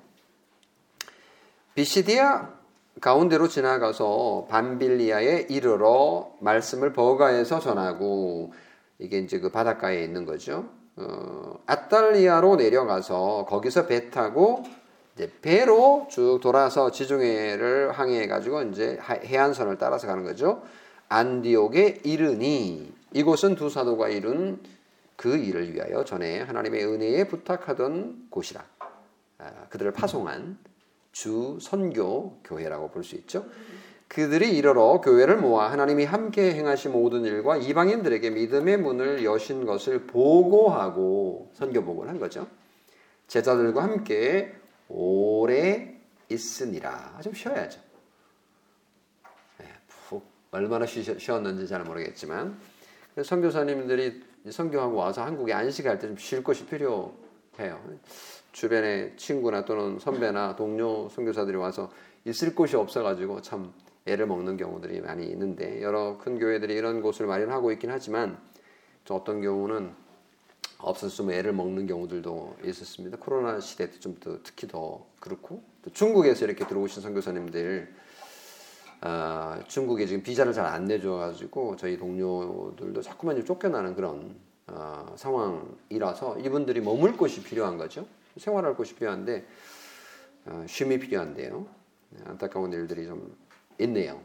[1.74, 2.54] 비시디아
[3.00, 8.52] 가운데로 지나가서 반빌리아에 이르러 말씀을 버가에서 전하고
[9.00, 10.70] 이게 이제 그 바닷가에 있는 거죠.
[10.94, 14.64] 어, 아탈리아로 내려가서 거기서 배 타고
[15.16, 20.62] 이제 배로 쭉 돌아서 지중해를 항해해 가지고 이제 해안선을 따라서 가는 거죠.
[21.08, 24.60] 안디옥에 이르니 이곳은 두 사도가 이룬
[25.16, 28.62] 그 일을 위하여 전에 하나님의 은혜에 부탁하던 곳이라.
[29.38, 30.58] 아, 그들을 파송한
[31.12, 33.46] 주 선교 교회라고 볼 수 있죠.
[34.08, 41.50] 그들이 이르러 교회를 모아 하나님이 함께 행하신 모든 일과 이방인들에게 믿음의 문을 여신 것을 보고하고
[41.54, 42.46] 선교복을 한 거죠.
[43.26, 44.54] 제자들과 함께
[44.88, 47.20] 오래 있으니라.
[47.22, 47.80] 좀 쉬어야죠.
[49.58, 52.58] 네, 푹 얼마나 쉬었는지 잘 모르겠지만
[53.22, 57.98] 선교사님들이 선교하고 와서 한국에 안식할 때 좀쉴 것이 필요해요.
[58.52, 61.90] 주변에 친구나 또는 선배나 동료 선교사들이 와서
[62.24, 63.72] 있을 곳이 없어가지고 참
[64.06, 68.38] 애를 먹는 경우들이 많이 있는데 여러 큰 교회들이 이런 곳을 마련하고 있긴 하지만
[69.08, 70.05] 어떤 경우는
[70.86, 73.18] 없었으면 애를 먹는 경우들도 있었습니다.
[73.18, 77.92] 코로나 시대 때좀더 특히 더 그렇고 또 중국에서 이렇게 들어오신 선교사님들
[79.02, 84.36] 어, 중국에 지금 비자를 잘 안 내줘가지고 저희 동료들도 자꾸만 쫓겨나는 그런
[84.68, 88.06] 어, 상황이라서 이분들이 머물 곳이 필요한 거죠.
[88.36, 89.44] 생활할 곳이 필요한데
[90.46, 91.66] 어, 쉼이 필요한데요.
[92.10, 93.36] 네, 안타까운 일들이 좀
[93.80, 94.20] 있네요.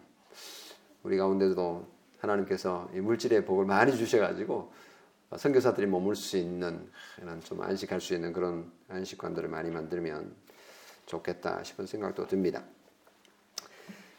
[1.02, 1.88] 우리 가운데도
[2.20, 4.72] 하나님께서 물질의 복을 많이 주셔가지고
[5.38, 6.90] 선교사들이 머물 수 있는
[7.44, 10.34] 좀 안식할 수 있는 그런 안식관들을 많이 만들면
[11.06, 12.64] 좋겠다 싶은 생각도 듭니다.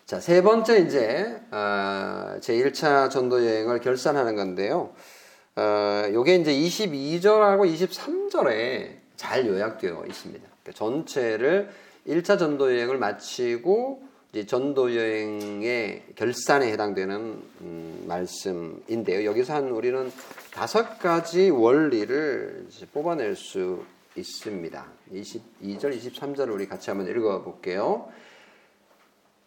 [0.06, 4.94] 자, 세 번째 이제 어, 제 1차 전도 여행을 결산하는 건데요.
[5.56, 10.48] 어, 요게 이제 22절하고 23절에 잘 요약되어 있습니다.
[10.62, 11.70] 그러니까 전체를
[12.06, 19.26] 1차 전도 여행을 마치고 이제 전도 여행의 결산에 해당되는 음, 말씀인데요.
[19.28, 20.10] 여기서 한 우리는
[20.50, 23.84] 다섯 가지 원리를 뽑아낼 수
[24.16, 24.86] 있습니다.
[25.12, 28.08] 22절, 23절을 우리 같이 한번 읽어 볼게요.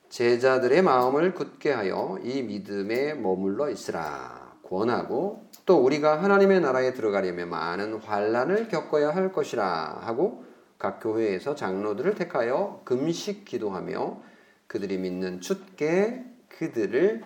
[0.09, 7.95] 제자들의 마음을 굳게 하여 이 믿음에 머물러 있으라 권하고 또 우리가 하나님의 나라에 들어가려면 많은
[7.95, 10.45] 환란을 겪어야 할 것이라 하고
[10.77, 14.34] 각 교회에서 장로들을 택하여 금식 기도하며
[14.67, 17.23] 그들이 믿는 주께 그들을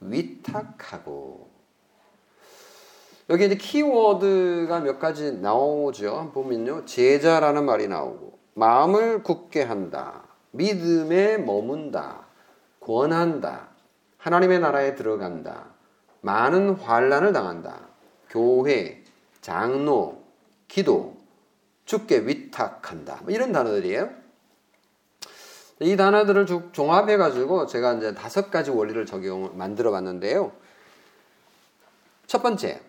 [0.00, 1.50] 위탁하고
[3.30, 6.32] 여기 이제 키워드가 몇 가지 나오죠.
[6.34, 6.84] 보면요.
[6.84, 10.24] 제자라는 말이 나오고 마음을 굳게 한다.
[10.50, 12.26] 믿음에 머문다.
[12.80, 13.68] 권한다.
[14.18, 15.66] 하나님의 나라에 들어간다.
[16.22, 17.88] 많은 환란을 당한다.
[18.28, 19.04] 교회,
[19.40, 20.22] 장로,
[20.66, 21.16] 기도,
[21.84, 23.20] 주께 위탁한다.
[23.22, 24.10] 뭐 이런 단어들이에요.
[25.80, 30.52] 이 단어들을 종합해 가지고 제가 이제 다섯 가지 원리를 적용 만들어 봤는데요.
[32.26, 32.80] 첫 번째,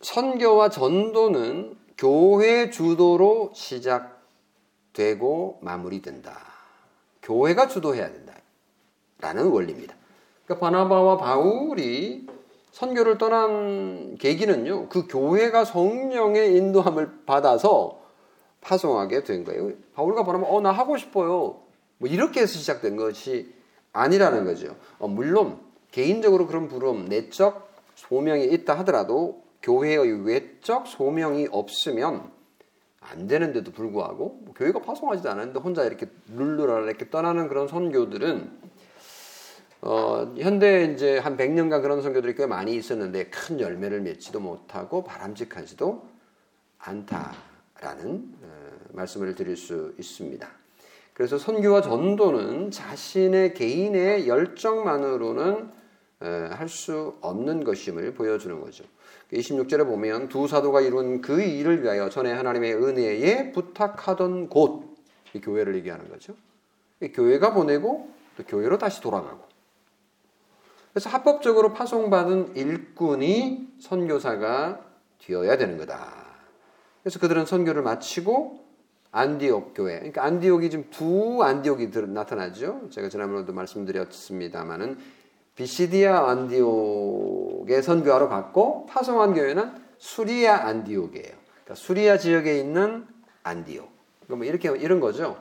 [0.00, 6.38] 선교와 전도는 교회 주도로 시작되고 마무리된다.
[7.22, 8.32] 교회가 주도해야 된다.
[9.20, 9.94] 라는 원리입니다.
[10.44, 12.26] 그러니까 바나바와 바울이
[12.72, 14.88] 선교를 떠난 계기는요.
[14.88, 18.00] 그 교회가 성령의 인도함을 받아서
[18.60, 19.70] 파송하게 된 거예요.
[19.94, 21.60] 바울과 바나바 어 나 하고 싶어요.
[21.98, 23.54] 뭐 이렇게 해서 시작된 것이
[23.92, 24.76] 아니라는 거죠.
[24.98, 25.58] 어, 물론
[25.90, 32.30] 개인적으로 그런 부름, 내적 소명이 있다 하더라도 교회의 외적 소명이 없으면
[33.00, 38.66] 안 되는데도 불구하고 뭐 교회가 파송하지도 않았는데 혼자 이렇게 룰루라 이렇게 떠나는 그런 선교들은
[39.82, 46.08] 어, 현대 이제 한 100년간 그런 선교들이 꽤 많이 있었는데 큰 열매를 맺지도 못하고 바람직하지도
[46.78, 50.65] 않다라는 어, 말씀을 드릴 수 있습니다.
[51.16, 55.70] 그래서 선교와 전도는 자신의 개인의 열정만으로는
[56.20, 58.84] 할 수 없는 것임을 보여주는 거죠.
[59.32, 64.94] 26절에 보면 두 사도가 이룬 그 일을 위하여 전에 하나님의 은혜에 부탁하던 곳,
[65.32, 66.34] 이 교회를 얘기하는 거죠.
[67.14, 69.42] 교회가 보내고 또 교회로 다시 돌아가고.
[70.92, 74.84] 그래서 합법적으로 파송받은 일꾼이 선교사가
[75.24, 76.26] 되어야 되는 거다.
[77.02, 78.65] 그래서 그들은 선교를 마치고
[79.12, 79.96] 안디옥 교회.
[79.96, 82.88] 그러니까 안디옥이 지금 두 안디옥이 나타나죠.
[82.90, 84.98] 제가 지난번에도 말씀드렸습니다만은
[85.54, 91.32] 비시디아 안디옥의 선교하러 갔고 파송한 교회는 수리아 안디옥이에요.
[91.64, 93.06] 그러니까 수리아 지역에 있는
[93.42, 93.88] 안디옥.
[94.26, 95.36] 그러니까 뭐 이렇게 이런 거죠.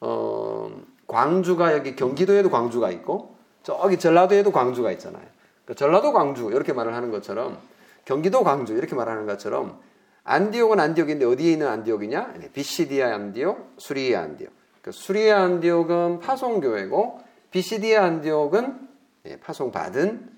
[0.00, 0.70] 어,
[1.06, 5.24] 광주가 여기 경기도에도 광주가 있고 저기 전라도에도 광주가 있잖아요.
[5.64, 7.58] 그러니까 전라도 광주 이렇게 말을 하는 것처럼
[8.04, 9.78] 경기도 광주 이렇게 말하는 것처럼
[10.24, 12.34] 안디옥은 안디옥인데 어디에 있는 안디옥이냐?
[12.38, 14.52] 네, 비시디아 안디옥, 수리아 안디옥.
[14.82, 18.88] 그 수리아 안디옥은 파송교회고 비시디아 안디옥은
[19.24, 20.30] 네, 파송받은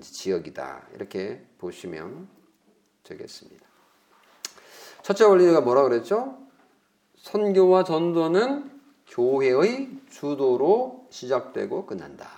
[0.00, 0.88] 지역이다.
[0.94, 2.28] 이렇게 보시면
[3.04, 3.66] 되겠습니다.
[5.02, 6.38] 첫째 원리가 뭐라 그랬죠?
[7.16, 8.70] 선교와 전도는
[9.08, 12.28] 교회의 주도로 시작되고 끝난다.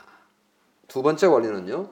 [0.88, 1.90] 두 번째 원리는요.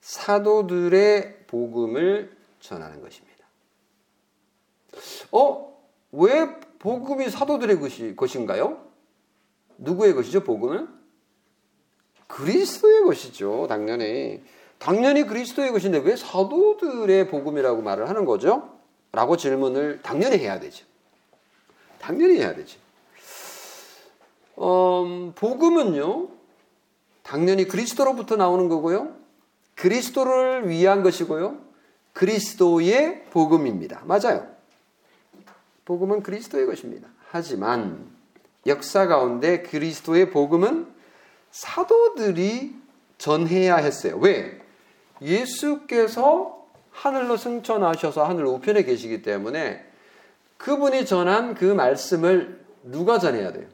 [0.00, 3.27] 사도들의 복음을 전하는 것입니다.
[5.32, 5.76] 어?
[6.12, 8.78] 왜 복음이 사도들의 것이, 것인가요?
[9.78, 10.88] 누구의 것이죠, 복음은?
[12.26, 14.42] 그리스도의 것이죠, 당연히.
[14.78, 18.78] 당연히 그리스도의 것인데 왜 사도들의 복음이라고 말을 하는 거죠?
[19.12, 20.84] 라고 질문을 당연히 해야 되죠.
[22.00, 22.78] 당연히 해야 되죠.
[24.60, 26.28] 음, 복음은요,
[27.22, 29.14] 당연히 그리스도로부터 나오는 거고요.
[29.74, 31.58] 그리스도를 위한 것이고요.
[32.12, 34.02] 그리스도의 복음입니다.
[34.04, 34.57] 맞아요.
[35.88, 37.08] 복음은 그리스도의 것입니다.
[37.30, 38.10] 하지만
[38.66, 40.86] 역사 가운데 그리스도의 복음은
[41.50, 42.74] 사도들이
[43.16, 44.18] 전해야 했어요.
[44.18, 44.60] 왜?
[45.22, 49.82] 예수께서 하늘로 승천하셔서 하늘 우편에 계시기 때문에
[50.58, 53.66] 그분이 전한 그 말씀을 누가 전해야 돼요?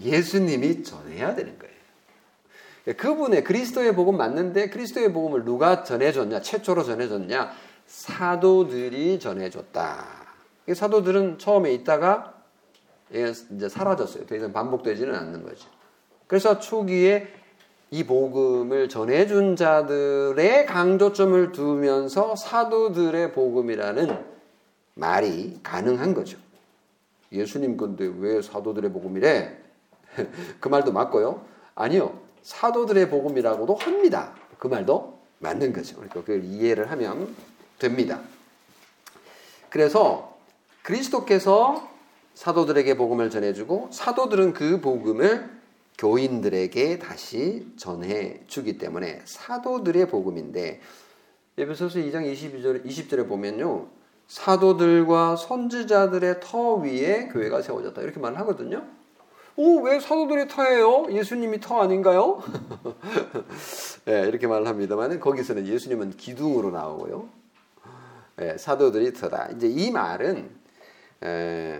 [0.00, 2.96] 예수님이 전해야 되는 거예요.
[2.96, 6.42] 그분의 그리스도의 복음 맞는데 그리스도의 복음을 누가 전해줬냐?
[6.42, 7.52] 최초로 전해줬냐?
[7.88, 10.23] 사도들이 전해줬다.
[10.72, 12.34] 사도들은 처음에 있다가
[13.10, 14.26] 이제 사라졌어요.
[14.26, 15.68] 더 이상 반복되지는 않는 거죠.
[16.26, 17.28] 그래서 초기에
[17.90, 24.24] 이 복음을 전해준 자들의 강조점을 두면서 사도들의 복음이라는
[24.94, 26.38] 말이 가능한 거죠.
[27.30, 29.56] 예수님 건데 왜 사도들의 복음이래?
[30.60, 31.44] 그 말도 맞고요.
[31.74, 32.18] 아니요.
[32.42, 34.34] 사도들의 복음이라고도 합니다.
[34.58, 35.96] 그 말도 맞는 거죠.
[35.96, 37.34] 그러니까 그걸 이해를 하면
[37.78, 38.20] 됩니다.
[39.68, 40.33] 그래서
[40.84, 41.88] 그리스도께서
[42.34, 45.48] 사도들에게 복음을 전해주고 사도들은 그 복음을
[45.96, 50.80] 교인들에게 다시 전해 주기 때문에 사도들의 복음인데
[51.56, 53.86] 에베소서 2장 22절 20절에 보면요.
[54.28, 58.02] 사도들과 선지자들의 터 위에 교회가 세워졌다.
[58.02, 58.84] 이렇게 말을 하거든요.
[59.56, 61.06] 오, 왜 사도들의 터예요?
[61.10, 62.42] 예수님이 터 아닌가요?
[64.04, 67.28] 네, 이렇게 말을 합니다만 거기서는 예수님은 기둥으로 나오고요.
[68.36, 69.50] 네, 사도들이 터다.
[69.52, 70.63] 이제 이 말은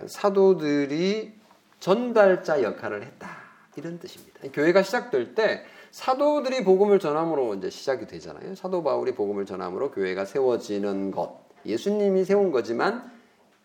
[0.07, 1.33] 사도들이
[1.79, 3.29] 전달자 역할을 했다.
[3.77, 4.39] 이런 뜻입니다.
[4.53, 8.55] 교회가 시작될 때 사도들이 복음을 전함으로 이제 시작이 되잖아요.
[8.55, 11.45] 사도 바울이 복음을 전함으로 교회가 세워지는 것.
[11.65, 13.11] 예수님이 세운 거지만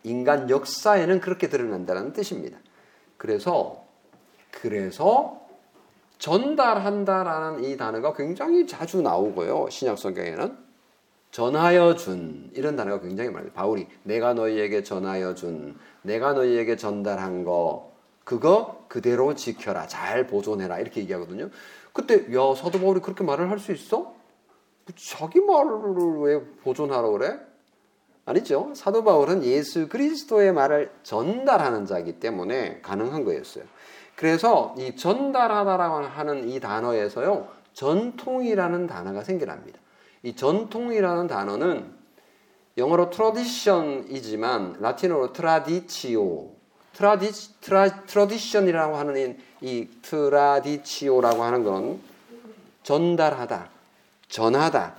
[0.02, 2.58] 인간 역사에는 그렇게 드러난다는 뜻입니다.
[3.16, 3.84] 그래서
[4.50, 5.40] 그래서
[6.18, 9.68] 전달한다라는 이 단어가 굉장히 자주 나오고요.
[9.70, 10.69] 신약 성경에는
[11.30, 13.50] 전하여 준 이런 단어가 굉장히 많아요.
[13.52, 17.92] 바울이 내가 너희에게 전하여 준 내가 너희에게 전달한 거
[18.24, 19.86] 그거 그대로 지켜라.
[19.86, 20.78] 잘 보존해라.
[20.78, 21.50] 이렇게 얘기하거든요.
[21.92, 24.14] 그때 야 사도 바울이 그렇게 말을 할 수 있어?
[24.96, 25.70] 자기 말을
[26.20, 27.38] 왜 보존하라고 그래?
[28.24, 28.72] 아니죠.
[28.74, 33.64] 사도 바울은 예수 그리스도의 말을 전달하는 자이기 때문에 가능한 거였어요.
[34.14, 37.48] 그래서 이 전달하다라고 하는 이 단어에서요.
[37.72, 39.79] 전통이라는 단어가 생겨납니다.
[40.22, 42.00] 이 전통이라는 단어는
[42.76, 46.50] 영어로 tradition이지만 라틴어로 traditio,
[46.92, 47.30] 트라디,
[47.60, 52.00] 트라, tradition이라고 하는 이 traditio라고 하는 건
[52.82, 53.70] 전달하다,
[54.28, 54.94] 전하다,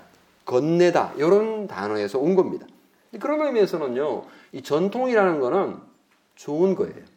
[0.46, 2.66] 건네다 이런 단어에서 온 겁니다.
[3.20, 5.78] 그런 의미에서는요, 이 전통이라는 거는
[6.36, 7.11] 좋은 거예요.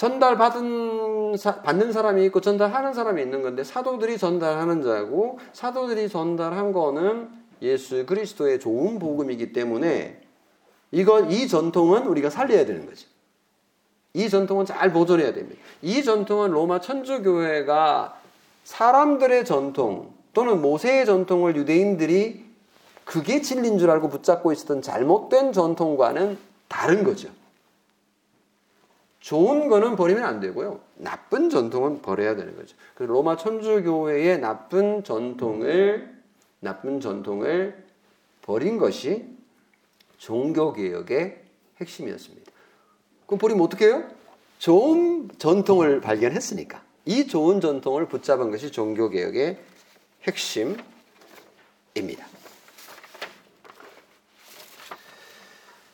[0.00, 7.28] 전달받은 받는 사람이 있고 전달하는 사람이 있는 건데 사도들이 전달하는 자고 사도들이 전달한 거는
[7.60, 10.22] 예수 그리스도의 좋은 복음이기 때문에
[10.90, 13.08] 이건 이 전통은 우리가 살려야 되는 거죠.
[14.14, 15.60] 이 전통은 잘 보존해야 됩니다.
[15.82, 18.18] 이 전통은 로마 천주교회가
[18.64, 22.46] 사람들의 전통 또는 모세의 전통을 유대인들이
[23.04, 27.28] 그게 진리인 줄 알고 붙잡고 있었던 잘못된 전통과는 다른 거죠.
[29.20, 30.80] 좋은 거는 버리면 안 되고요.
[30.96, 32.76] 나쁜 전통은 버려야 되는 거죠.
[32.94, 36.20] 그 로마 천주교회의 나쁜 전통을
[36.60, 37.84] 나쁜 전통을
[38.42, 39.26] 버린 것이
[40.16, 41.42] 종교 개혁의
[41.80, 42.50] 핵심이었습니다.
[43.26, 44.04] 그럼 버리면 어떻게 해요?
[44.58, 49.58] 좋은 전통을 발견했으니까 이 좋은 전통을 붙잡은 것이 종교 개혁의
[50.22, 50.84] 핵심입니다.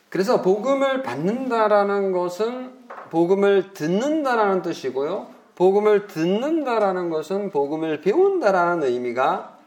[0.09, 2.76] 그래서 복음을 받는다라는 것은
[3.09, 5.27] 복음을 듣는다라는 뜻이고요.
[5.55, 9.57] 복음을 듣는다라는 것은 복음을 배운다라는 의미가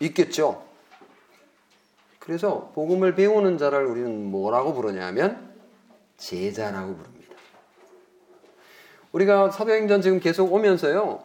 [0.00, 0.64] 있겠죠.
[2.18, 5.54] 그래서 복음을 배우는 자를 우리는 뭐라고 부르냐면
[6.16, 7.34] 제자라고 부릅니다.
[9.12, 11.22] 우리가 사도행전 지금 계속 오면서요.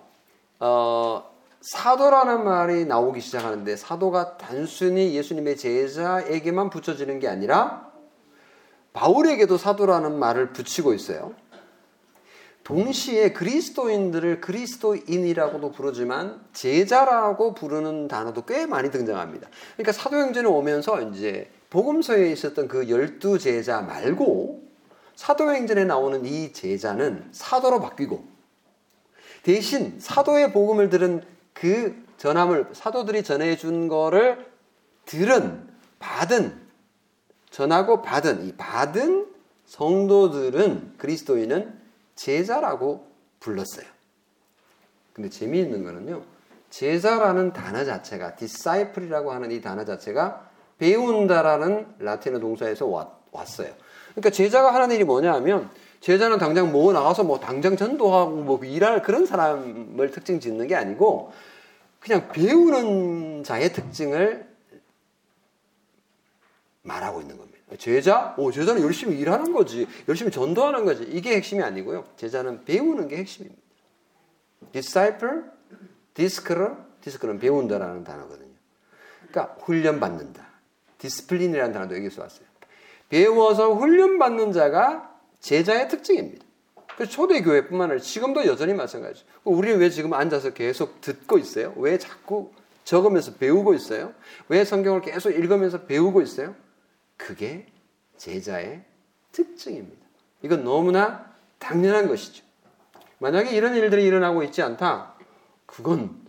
[0.60, 7.92] 어, 사도라는 말이 나오기 시작하는데 사도가 단순히 예수님의 제자에게만 붙여지는 게 아니라
[8.94, 11.34] 바울에게도 사도라는 말을 붙이고 있어요.
[12.64, 19.50] 동시에 그리스도인들을 그리스도인이라고도 부르지만 제자라고 부르는 단어도 꽤 많이 등장합니다.
[19.76, 24.62] 그러니까 사도행전에 오면서 이제 복음서에 있었던 그 열두 제자 말고
[25.16, 28.24] 사도행전에 나오는 이 제자는 사도로 바뀌고
[29.44, 34.46] 대신 사도의 복음을 들은 그 전함을 사도들이 전해준 거를
[35.06, 35.68] 들은
[36.00, 36.60] 받은
[37.50, 39.28] 전하고 받은 이 받은
[39.66, 41.81] 성도들은 그리스도인은
[42.16, 43.08] 제자라고
[43.40, 43.86] 불렀어요.
[45.14, 46.24] 근데 재미있는 거는요.
[46.70, 53.74] 제자라는 단어 자체가 disciple이라고 하는 이 단어 자체가 배운다라는 라틴어 동사에서 왔 어요.
[54.12, 55.70] 그러니까 제자가 하는 일이 뭐냐 하면
[56.00, 61.32] 제자는 당장 뭐 나가서 뭐 당장 전도하고 뭐 일할 그런 사람을 특징 짓는 게 아니고
[62.00, 64.50] 그냥 배우는 자의 특징을
[66.82, 67.51] 말하고 있는 겁니다.
[67.78, 68.36] 제자?
[68.38, 69.88] 오, 제자는 열심히 일하는 거지.
[70.08, 71.04] 열심히 전도하는 거지.
[71.04, 72.06] 이게 핵심이 아니고요.
[72.18, 73.62] 제자는 배우는 게 핵심입니다.
[74.72, 75.44] disciple,
[76.14, 78.52] discipline, discipline은 배운다라는 단어거든요.
[79.30, 80.46] 그러니까 훈련받는다.
[80.98, 82.46] discipline이라는 단어도 여기서 왔어요.
[83.10, 86.46] 배워서 훈련받는 자가 제자의 특징입니다.
[86.96, 89.26] 그래서 초대교회뿐만 아니라 지금도 여전히 마찬가지죠.
[89.44, 91.74] 우리는 왜 지금 앉아서 계속 듣고 있어요?
[91.78, 92.52] 왜 자꾸
[92.84, 94.14] 적으면서 배우고 있어요?
[94.50, 96.56] 왜 성경을 계속 읽으면서 배우고 있어요?
[97.26, 97.68] 그게
[98.18, 98.84] 제자의
[99.32, 100.06] 특징입니다.
[100.42, 102.44] 이건 너무나 당연한 것이죠.
[103.20, 105.16] 만약에 이런 일들이 일어나고 있지 않다,
[105.68, 106.26] 그건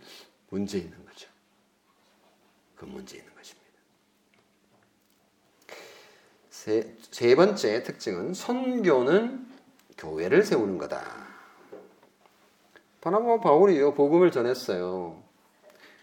[0.49, 1.27] 문제 있는 거죠.
[2.75, 3.67] 그건 문제 있는 것입니다.
[6.49, 9.47] 세, 세 번째 특징은 선교는
[9.97, 11.03] 교회를 세우는 거다.
[13.01, 15.21] 바나바 바울이요 복음을 전했어요.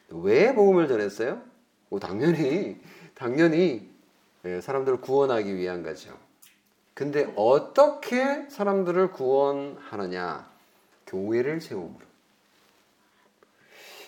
[0.09, 1.41] 왜 복음을 전했어요?
[1.89, 2.81] 뭐 당연히
[3.15, 3.90] 당연히 예,
[4.43, 6.17] 사람들을 구원하기 위한 거죠.
[6.95, 10.51] 근데 어떻게 사람들을 구원하느냐?
[11.07, 12.07] 교회를 세움으로.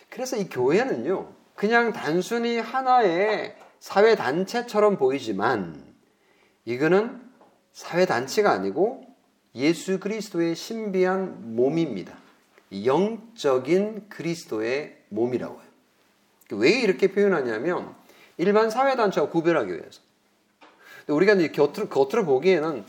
[0.08, 5.82] 그래서 이 교회는요, 그냥 단순히 하나의 사회단체처럼 보이지만,
[6.64, 7.20] 이거는
[7.72, 9.06] 사회단체가 아니고
[9.54, 12.16] 예수 그리스도의 신비한 몸입니다.
[12.84, 15.72] 영적인 그리스도의 몸이라고요.
[16.52, 17.94] 왜 이렇게 표현하냐면,
[18.36, 20.00] 일반 사회단체와 구별하기 위해서.
[21.08, 22.82] 우리가 이제 겉으로, 겉으로 보기에는 야,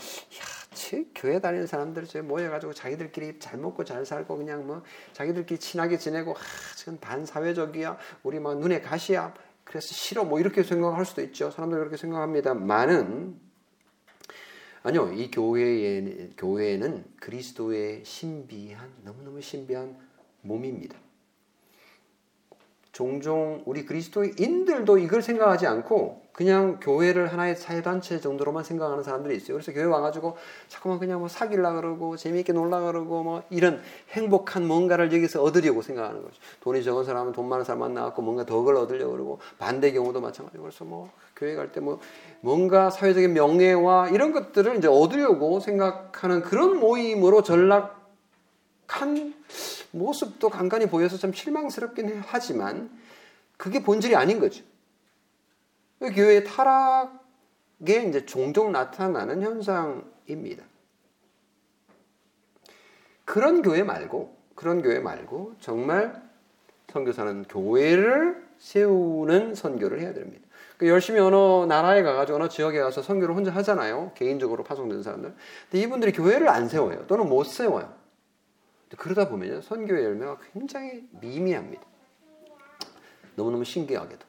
[0.74, 5.98] 제 교회 다니는 사람들 저 모여가지고 자기들끼리 잘 먹고 잘 살고 그냥 뭐 자기들끼리 친하게
[5.98, 7.96] 지내고 아, 지금 반사회적이야.
[8.22, 9.34] 우리 막 눈에 가시야.
[9.64, 10.24] 그래서 싫어.
[10.24, 11.50] 뭐 이렇게 생각할 수도 있죠.
[11.50, 13.40] 사람들 그렇게 생각합니다 많은
[14.86, 19.96] 아니요, 이 교회에, 교회는 그리스도의 신비한, 너무너무 신비한
[20.42, 21.03] 몸입니다.
[22.94, 29.56] 종종 우리 그리스도인들도 이걸 생각하지 않고 그냥 교회를 하나의 사회단체 정도로만 생각하는 사람들이 있어요.
[29.56, 30.36] 그래서 교회 와가지고
[30.68, 36.22] 자꾸만 그냥 뭐 사귀려 그러고 재미있게 놀라 그러고 뭐 이런 행복한 뭔가를 여기서 얻으려고 생각하는
[36.22, 36.36] 거죠.
[36.60, 40.84] 돈이 적은 사람은 돈 많은 사람 만나갖고 뭔가 덕을 얻으려고 그러고 반대 경우도 마찬가지고 그래서
[40.84, 41.98] 뭐 교회 갈 때 뭐
[42.40, 49.34] 뭔가 사회적인 명예와 이런 것들을 이제 얻으려고 생각하는 그런 모임으로 전락한
[49.94, 52.90] 모습도 간간히 보여서 참 실망스럽긴 하지만
[53.56, 54.64] 그게 본질이 아닌 거죠.
[56.00, 60.64] 교회의 타락에 이제 종종 나타나는 현상입니다.
[63.24, 66.22] 그런 교회 말고 그런 교회 말고 정말
[66.92, 70.44] 선교사는 교회를 세우는 선교를 해야 됩니다.
[70.76, 74.12] 그 열심히 어느 나라에 가가지고 어느 지역에 가서 선교를 혼자 하잖아요.
[74.14, 75.34] 개인적으로 파송된 사람들.
[75.70, 77.06] 근데 이분들이 교회를 안 세워요.
[77.06, 78.03] 또는 못 세워요.
[78.96, 81.82] 그러다 보면 선교의 열매가 굉장히 미미합니다.
[83.36, 84.24] 너무너무 신기하게도.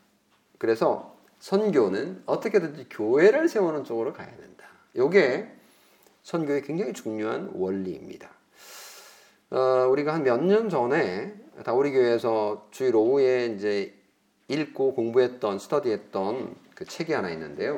[0.58, 4.66] 그래서 선교는 어떻게든지 교회를 세우는 쪽으로 가야 된다.
[4.94, 5.48] 이게
[6.24, 8.30] 선교의 굉장히 중요한 원리입니다.
[9.52, 13.94] 어, 우리가 한 몇 년 전에 다우리 교회에서 주일 오후에 이제
[14.48, 17.78] 읽고 공부했던 스터디했던 그 책이 하나 있는데요.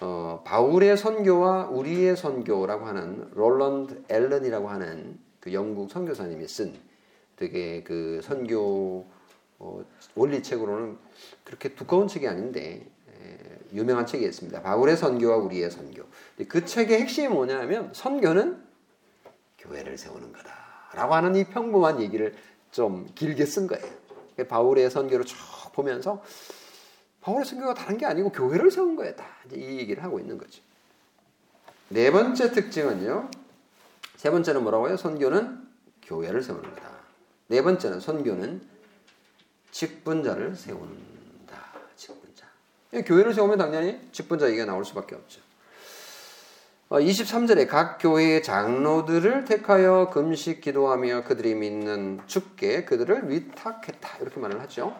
[0.00, 6.74] 어, 바울의 선교와 우리의 선교라고 하는 롤런드 앨런이라고 하는 그 영국 선교사님이 쓴
[7.36, 9.06] 되게 그 선교
[9.60, 9.84] 어,
[10.16, 10.98] 원리책으로는
[11.44, 13.38] 그렇게 두꺼운 책이 아닌데 에,
[13.72, 14.60] 유명한 책이 있습니다.
[14.60, 16.02] 바울의 선교와 우리의 선교.
[16.48, 18.60] 그 책의 핵심이 뭐냐면 선교는
[19.58, 22.34] 교회를 세우는 거다라고 하는 이 평범한 얘기를
[22.72, 23.86] 좀 길게 쓴 거예요.
[24.48, 25.36] 바울의 선교를 쭉
[25.74, 26.24] 보면서
[27.20, 29.24] 바울의 선교가 다른 게 아니고 교회를 세운 거다.
[29.52, 30.60] 이 얘기를 하고 있는 거죠.
[31.88, 33.45] 네 번째 특징은요.
[34.26, 34.96] 세 번째는 뭐라고요?
[34.96, 35.56] 선교는
[36.02, 36.90] 교회를 거다.
[37.46, 38.60] 네 번째는 선교는
[39.70, 41.62] 직분자를 세운다.
[41.94, 42.44] 직분자.
[43.06, 45.40] 교회를 세우면 당연히 직분자 얘기가 나올 수밖에 없죠.
[46.88, 54.18] 23절에 어, 각 교회의 장로들을 택하여 금식 기도하며 그들이 믿는 주께 그들을 위탁했다.
[54.22, 54.96] 이렇게 말을 하죠.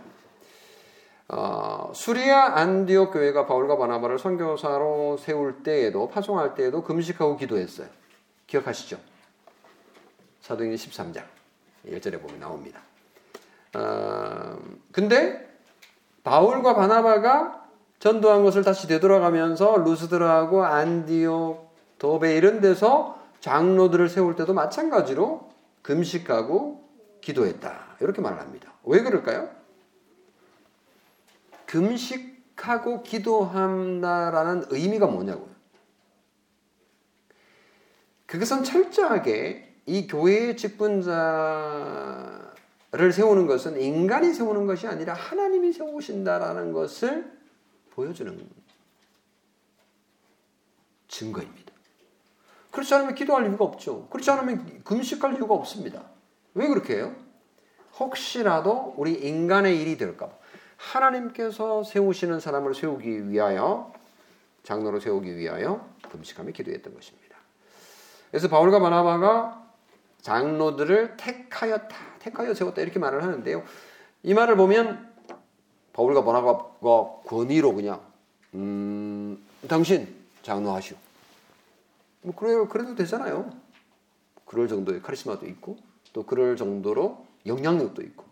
[1.27, 7.89] 어, 수리아 안디옥 교회가 바울과 바나바를 선교사로 세울 때에도 파송할 때에도 금식하고 기도했어요.
[8.47, 9.16] 기억하시죠?
[10.47, 11.25] 사도행전 13장
[11.89, 12.81] 1절에 보면 나옵니다.
[13.75, 14.57] 어,
[14.93, 15.45] 근데
[16.23, 17.67] 바울과 바나바가
[17.99, 25.51] 전도한 것을 다시 되돌아가면서 루스드라하고 안디옥, 도베 이런 데서 장로들을 세울 때도 마찬가지로
[25.83, 26.89] 금식하고
[27.23, 27.97] 기도했다.
[28.01, 28.73] 이렇게 말을 합니다.
[28.85, 29.51] 왜 그럴까요?
[31.67, 35.57] 금식하고 기도한다라는 의미가 뭐냐고요.
[38.27, 41.13] 그것은 철저하게 이 교회의 직분자를
[43.13, 47.33] 세우는 것은 인간이 세우는 것이 아니라 하나님이 세우신다라는 것을
[47.91, 48.47] 보여주는
[51.09, 51.73] 증거입니다.
[52.73, 54.09] 그렇지 않으면 기도할 이유가 없죠.
[54.09, 56.03] 그렇지 않으면 금식할 이유가 없습니다.
[56.55, 57.15] 왜 그렇게 해요?
[57.99, 60.37] 혹시라도 우리 인간의 일이 될까 봐.
[60.77, 63.95] 하나님께서 세우시는 사람을 세우기 위하여
[64.63, 67.37] 장로로 세우기 위하여 금식하며 기도했던 것입니다.
[68.31, 69.66] 그래서 바울과 바나바가
[70.27, 73.63] 장로들을 택하였다, 택하여 세웠다 이렇게 말을 하는데요.
[74.25, 75.09] 이 말을 보면
[75.93, 78.01] 바울과 바나바가 권위로 그냥
[78.55, 80.13] 음, 당신
[80.43, 80.97] 장로하시오.
[82.23, 83.53] 뭐 그래요, 그래도 되잖아요.
[84.47, 85.77] 그럴 정도의 카리스마도 있고
[86.13, 88.25] 또 그럴 정도로 영향력도 있고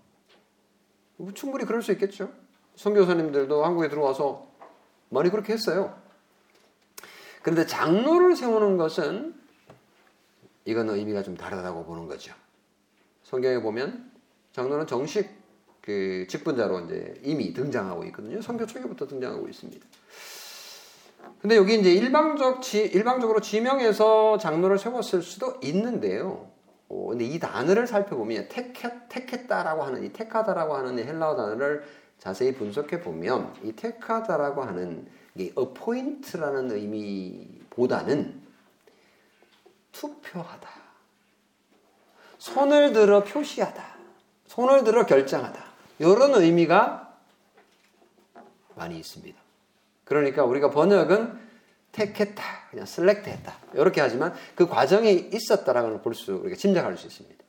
[1.16, 2.28] 뭐 충분히 그럴 수 있겠죠.
[2.74, 4.48] 선교사님들도 한국에 들어와서
[5.10, 5.96] 많이 그렇게 했어요.
[7.42, 9.43] 그런데 장로를 세우는 것은
[10.64, 12.34] 이건 의미가 좀 다르다고 보는 거죠.
[13.22, 14.10] 성경에 보면
[14.52, 15.28] 장로는 정식
[15.80, 18.40] 그 직분자로 이제 이미 등장하고 있거든요.
[18.40, 19.86] 성교 초기부터 등장하고 있습니다.
[21.40, 26.50] 근데 여기 이제 일방적 지, 일방적으로 지명해서 장로를 세웠을 수도 있는데요.
[26.88, 31.82] 어, 근데 이 단어를 살펴보면 택했, 택했다라고 하는 이 택하다라고 하는 이 헬라어 단어를
[32.18, 38.43] 자세히 분석해 보면 이 택하다라고 하는 이 appoint라는 의미보다는
[39.94, 40.68] 투표하다.
[42.38, 43.82] 손을 들어 표시하다.
[44.48, 45.64] 손을 들어 결정하다.
[46.00, 47.16] 이런 의미가
[48.74, 49.40] 많이 있습니다.
[50.04, 51.42] 그러니까 우리가 번역은
[51.92, 57.06] 택했다, 그냥 셀렉트 했다 이렇게 하지만 그 과정이 있었다라는 걸 볼 수, 우리가 짐작할 수
[57.06, 57.42] 있습니다.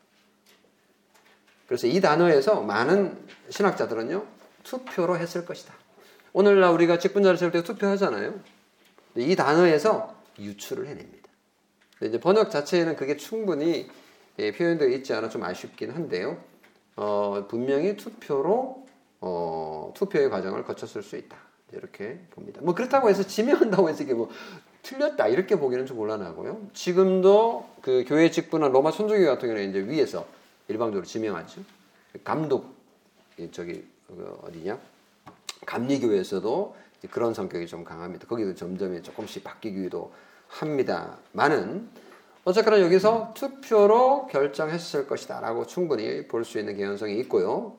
[1.68, 4.24] 그래서 이 단어에서 많은 신학자들은요
[4.64, 5.74] 투표로 했을 것이다.
[6.32, 8.39] 오늘날 우리가 직분자를 세울 때 투표하잖아요.
[9.16, 11.24] 이 단어에서 유출을 해냅니다.
[12.02, 13.89] 이제 번역 자체에는 그게 충분히
[14.39, 16.38] 예, 표현되어 있지 않아 좀 아쉽긴 한데요.
[16.98, 18.86] 어, 분명히 투표로
[19.22, 21.38] 어, 투표의 과정을 거쳤을 수 있다.
[21.72, 22.62] 이렇게 봅니다.
[22.64, 24.30] 뭐 그렇다고 해서 지명한다고 해서 이게 뭐
[24.84, 26.70] 틀렸다 이렇게 보기는 좀 곤란하고요.
[26.74, 30.26] 지금도 그 교회 직분한 로마 천주교 같은 경우는 이제 위에서
[30.68, 31.62] 일방적으로 지명하죠.
[32.24, 32.76] 감독
[33.52, 34.80] 저기 그 어디냐
[35.66, 36.76] 감리교회에서도
[37.12, 38.28] 그런 성격이 좀 강합니다.
[38.28, 40.12] 거기도 점점 조금씩 바뀌기도
[40.60, 41.89] 합니다만은
[42.43, 47.76] 어쨌거나 여기서 투표로 결정했을 것이다라고 충분히 볼 수 있는 개연성이 있고요.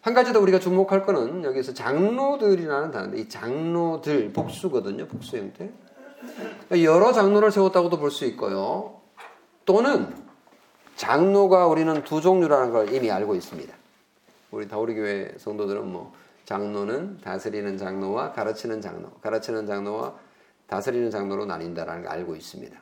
[0.00, 5.06] 한 가지 더 우리가 주목할 거는 여기서 장로들이라는 단어인데 이 장로들 복수거든요.
[5.08, 5.70] 복수 형태.
[6.82, 9.00] 여러 장로를 세웠다고도 볼 수 있고요.
[9.66, 10.14] 또는
[10.96, 13.74] 장로가 우리는 두 종류라는 걸 이미 알고 있습니다.
[14.52, 16.12] 우리 다우리 교회 성도들은 뭐
[16.44, 20.14] 장로는 다스리는 장로와 가르치는 장로, 가르치는 장로와
[20.70, 22.80] 다스리는 장로로 나뉜다라는 걸 알고 있습니다.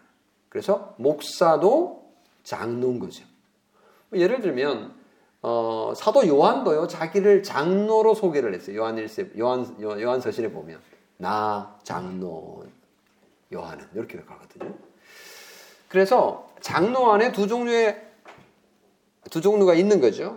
[0.51, 2.07] 그래서 목사도
[2.45, 3.25] 장로인 거죠.
[4.11, 4.95] 뭐 예를 들면
[5.41, 8.77] 어, 사도 요한도요 자기를 장로로 소개를 했어요.
[8.77, 10.79] 요한 일세 요한 요한 서신에 보면
[11.17, 12.67] 나 장로
[13.53, 14.75] 요한은 이렇게 가거든요.
[15.89, 18.07] 그래서 장로 안에 두 종류의
[19.31, 20.37] 두 종류가 있는 거죠.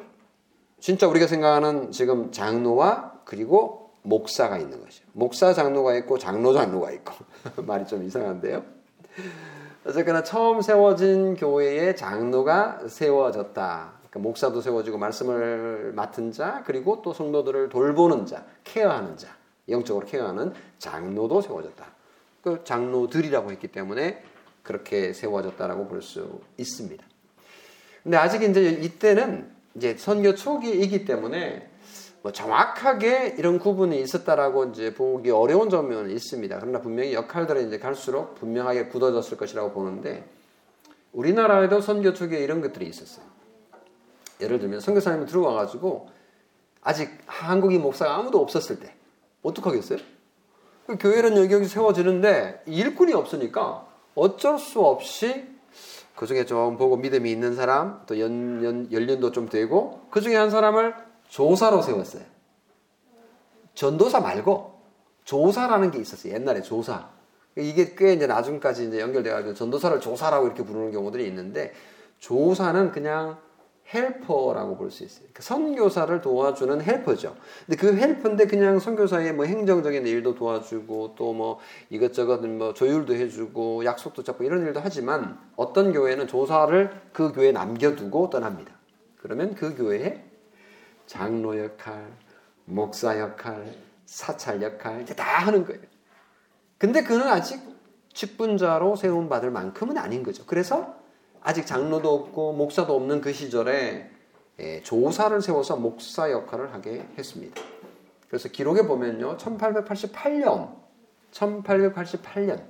[0.80, 5.04] 진짜 우리가 생각하는 지금 장로와 그리고 목사가 있는 거죠.
[5.12, 7.14] 목사 장로가 있고 장로 장로가 있고
[7.66, 8.64] 말이 좀 이상한데요.
[9.86, 13.92] 어쨌거나 처음 세워진 교회의 장로가 세워졌다.
[14.10, 19.36] 그러니까 목사도 세워지고 말씀을 맡은 자 그리고 또 성도들을 돌보는 자, 케어하는 자,
[19.70, 21.86] 영적으로 케어하는 장로도 세워졌다.
[22.44, 24.24] 그 장로들이라고 했기 때문에
[24.64, 27.04] 그렇게 세워졌다라고 볼 수 있습니다.
[28.04, 31.71] 근데 아직 이제 이때는 이제 선교 초기이기 때문에
[32.22, 36.60] 뭐 정확하게 이런 구분이 있었다라고 이제 보기 어려운 점은 있습니다.
[36.60, 40.30] 그러나 분명히 역할들은 이제 갈수록 분명하게 굳어졌을 것이라고 보는데
[41.14, 43.26] 우리나라에도 선교 초기에 이런 것들이 있었어요.
[44.40, 46.10] 예를 들면 선교사님이 들어와가지고
[46.82, 48.94] 아직 한국인 목사가 아무도 없었을 때
[49.44, 50.00] 어떡하겠어요?
[50.88, 55.48] 그 교회는 여기 여기 세워지는데 일꾼이 없으니까 어쩔 수 없이
[56.16, 60.36] 그 중에 좀 보고 믿음이 있는 사람 또 연, 연, 연륜도 좀 되고 그 중에
[60.36, 60.94] 한 사람을
[61.32, 62.24] 조사로 세웠어요.
[63.74, 64.82] 전도사 말고
[65.24, 66.34] 조사라는 게 있었어요.
[66.34, 67.10] 옛날에 조사.
[67.56, 71.74] 이게 꽤 이제 나중까지 이제 연결돼가지고 전도사를 조사라고 이렇게 부르는 경우들이 있는데
[72.20, 73.38] 조사는 그냥
[73.94, 75.28] 헬퍼라고 볼 수 있어요.
[75.34, 77.36] 그 선교사를 도와주는 헬퍼죠.
[77.66, 81.60] 근데 그 헬퍼인데 그냥 선교사의 뭐 행정적인 일도 도와주고 또 뭐
[81.90, 88.30] 이것저것 뭐 조율도 해주고 약속도 잡고 이런 일도 하지만 어떤 교회는 조사를 그 교회에 남겨두고
[88.30, 88.74] 떠납니다.
[89.22, 90.31] 그러면 그 교회에
[91.12, 92.10] 장로 역할,
[92.64, 95.82] 목사 역할, 사찰 역할 이제 다 하는 거예요.
[96.78, 97.60] 근데 그는 아직
[98.14, 100.46] 직분자로 세움 받을 만큼은 아닌 거죠.
[100.46, 100.96] 그래서
[101.42, 104.10] 아직 장로도 없고 목사도 없는 그 시절에
[104.60, 107.62] 예, 조사를 세워서 목사 역할을 하게 했습니다.
[108.30, 109.36] 그래서 기록에 보면요.
[109.36, 110.78] 1888년
[111.32, 112.64] 1888년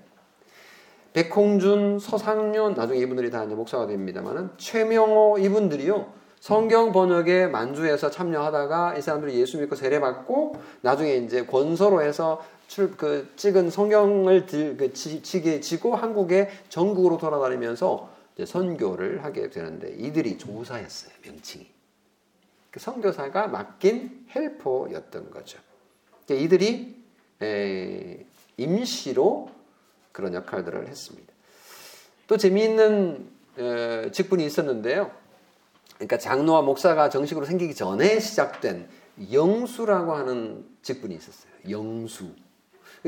[1.13, 6.20] 백홍준, 서상윤 나중에 이분들이 다 이제 목사가 됩니다만은 최명호 이분들이요.
[6.41, 13.31] 성경 번역에 만주에서 참여하다가 이 사람들이 예수 믿고 세례받고 나중에 이제 권서로 해서 출, 그
[13.35, 18.09] 찍은 성경을 들, 그 지, 지게 지고 한국에 전국으로 돌아다니면서
[18.43, 21.67] 선교를 하게 되는데 이들이 조사였어요 명칭이.
[22.71, 25.59] 그 선교사가 맡긴 헬퍼였던 거죠.
[26.27, 27.03] 이들이
[27.43, 28.25] 에,
[28.57, 29.51] 임시로
[30.11, 31.31] 그런 역할들을 했습니다.
[32.25, 33.29] 또 재미있는
[33.59, 35.20] 에, 직분이 있었는데요.
[36.01, 38.89] 그러니까 장로와 목사가 정식으로 생기기 전에 시작된
[39.31, 41.51] 영수라고 하는 직분이 있었어요.
[41.69, 42.29] 영수.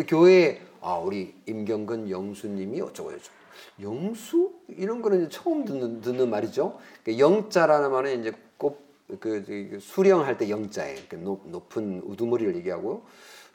[0.08, 3.36] 교회에 아 우리 임경근 영수님이 어쩌고 저쩌고
[3.82, 6.78] 영수 이런 거는 처음 듣는 듣는 말이죠.
[7.04, 13.06] 그러니까 영자라는 말은 이제 꼭그 그 수령할 때 영자에 높 은 우두머리를 얘기하고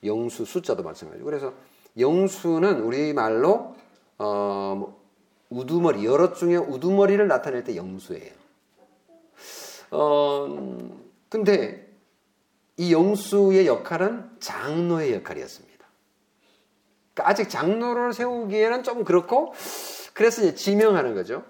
[0.03, 1.53] 영수 숫자도 마찬가지고 그래서
[1.97, 3.76] 영수는 우리 말로
[4.16, 5.01] 어뭐
[5.51, 8.47] 우두머리 여럿 중에 우두머리를 나타낼 때 영수예요.
[9.91, 10.49] 어,
[11.28, 11.89] 근데
[12.76, 15.68] 이 영수의 역할은 장로의 역할이었습니다.
[17.14, 19.53] 그러니까 아직 장로를 세우기에는 좀 그렇고,
[20.14, 21.43] 그래서 이제 지명하는 거죠.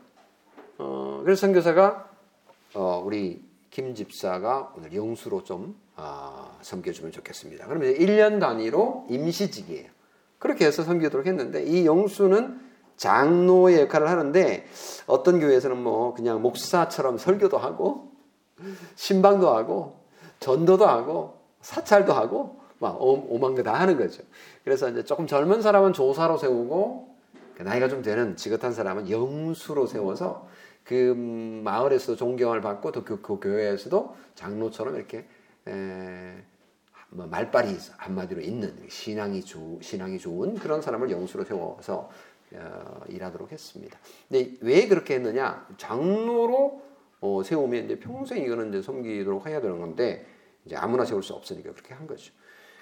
[0.78, 2.08] 어, 그래서 선교사가,
[2.74, 7.66] 어, 우리 김 집사가 오늘 영수로 좀, 아, 섬겨주면 좋겠습니다.
[7.66, 9.90] 그러면 1년 단위로 임시직이에요.
[10.38, 12.60] 그렇게 해서 섬기도록 했는데, 이 영수는
[12.96, 14.66] 장로의 역할을 하는데,
[15.06, 18.17] 어떤 교회에서는 뭐, 그냥 목사처럼 설교도 하고,
[18.96, 19.96] 신방도 하고
[20.40, 24.22] 전도도 하고 사찰도 하고 막 오만 거다 하는 거죠.
[24.64, 27.08] 그래서 이제 조금 젊은 사람은 조사로 세우고
[27.60, 30.48] 나이가 좀 되는 지긋한 사람은 영수로 세워서
[30.84, 31.14] 그
[31.64, 35.26] 마을에서 존경을 받고 또 그, 그 교회에서도 장로처럼 이렇게
[35.66, 36.34] 에,
[37.10, 42.10] 뭐 말빨이 한마디로 있는 신앙이 조, 신앙이 좋은 그런 사람을 영수로 세워서
[42.54, 43.98] 어, 일하도록 했습니다.
[44.28, 45.66] 근데 왜 그렇게 했느냐?
[45.76, 46.87] 장로로
[47.20, 50.26] 어, 세우면 이제 평생 이거는 이제 섬기도록 해야 되는 건데
[50.64, 52.32] 이제 아무나 세울 수 없으니까 그렇게 한 거죠.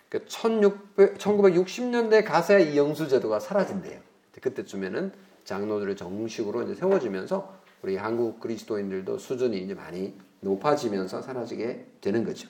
[0.09, 4.01] 그러니까 1600, 1960년대 가서야 이 영수 제도가 사라진대요.
[4.41, 5.12] 그때쯤에는
[5.45, 12.49] 장로들을 정식으로 이제 세워지면서 우리 한국 그리스도인들도 수준이 이제 많이 높아지면서 사라지게 되는 거죠.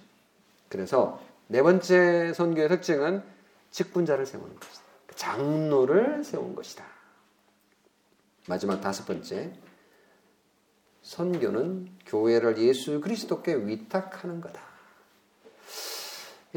[0.68, 3.22] 그래서 네 번째 선교의 특징은
[3.70, 4.86] 직분자를 세우는 것이다.
[5.14, 6.84] 장로를 세운 것이다.
[8.48, 9.52] 마지막 다섯 번째,
[11.06, 14.60] 선교는 교회를 예수 그리스도께 위탁하는 거다.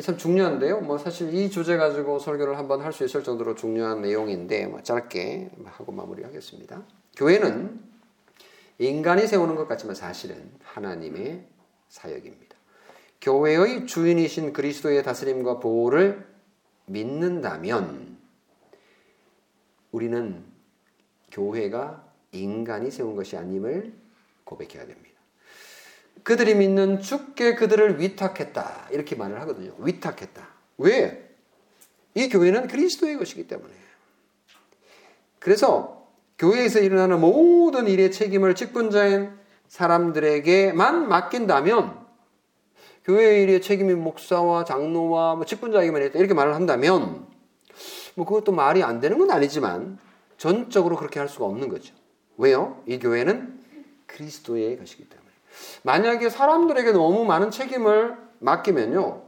[0.02, 0.82] 참 중요한데요.
[0.82, 5.52] 뭐 사실 이 주제 가지고 설교를 한번 할 수 있을 정도로 중요한 내용인데 뭐 짧게
[5.66, 6.82] 하고 마무리하겠습니다.
[7.16, 7.80] 교회는
[8.80, 11.45] 인간이 세우는 것 같지만 사실은 하나님의
[11.89, 12.56] 사역입니다.
[13.22, 16.28] 교회의 주인이신 그리스도의 다스림과 보호를
[16.88, 18.18] 믿는다면
[19.91, 20.43] 우리는
[21.32, 24.09] 교회가 인간이 세운 것이 아님을
[24.50, 25.20] 고백해야 됩니다.
[26.24, 28.89] 그들이 믿는 주께 그들을 위탁했다.
[28.91, 29.74] 이렇게 말을 하거든요.
[29.78, 30.47] 위탁했다.
[30.80, 31.30] 왜?
[32.16, 33.72] 이 교회는 그리스도의 것이기 때문에.
[35.38, 39.38] 그래서 교회에서 일어나는 모든 일의 책임을 직분자인
[39.68, 42.08] 사람들에게만 맡긴다면
[43.06, 46.20] 교회의 일의 책임이 목사와 장로와 뭐 직분자에게만 했다.
[46.20, 47.28] 이렇게 말을 한다면
[48.16, 50.00] 뭐 그것도 말이 안 되는 건 아니지만
[50.38, 51.93] 전적으로 그렇게 할 수가 없는 거죠.
[52.38, 52.82] 왜요?
[52.88, 53.59] 이 교회는
[54.10, 55.30] 그리스도의 것이기 때문에.
[55.84, 59.24] 만약에 사람들에게 너무 많은 책임을 맡기면요.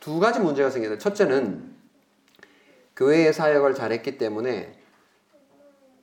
[0.00, 0.98] 두 가지 문제가 생겨요.
[0.98, 1.74] 첫째는
[2.96, 4.74] 교회의 사역을 잘했기 때문에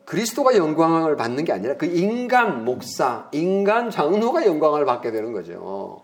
[0.05, 6.03] 그리스도가 영광을 받는 게 아니라 그 인간 목사, 인간 장로가 영광을 받게 되는 거죠.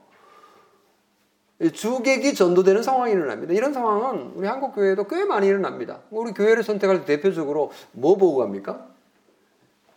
[1.73, 3.53] 주객이 전도되는 상황이 일어납니다.
[3.53, 5.99] 이런 상황은 우리 한국 교회에도 꽤 많이 일어납니다.
[6.09, 8.87] 우리 교회를 선택할 때 대표적으로 뭐 보고 갑니까?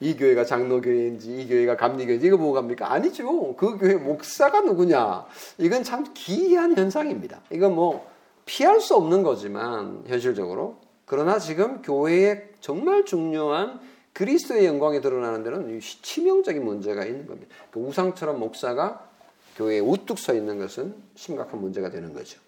[0.02, 2.92] 이 교회가 장로교회인지 이 교회가 감리교회인지 이거 보고 갑니까?
[2.92, 3.54] 아니죠.
[3.54, 5.24] 그 교회 목사가 누구냐?
[5.58, 7.40] 이건 참 기이한 현상입니다.
[7.50, 8.10] 이건 뭐
[8.44, 13.78] 피할 수 없는 거지만 현실적으로 그러나 지금 교회에 정말 중요한
[14.12, 17.54] 그리스도의 영광이 드러나는 데는 치명적인 문제가 있는 겁니다.
[17.70, 19.08] 그 우상처럼 목사가
[19.56, 22.40] 교회에 우뚝 서 있는 것은 심각한 문제가 되는 거죠.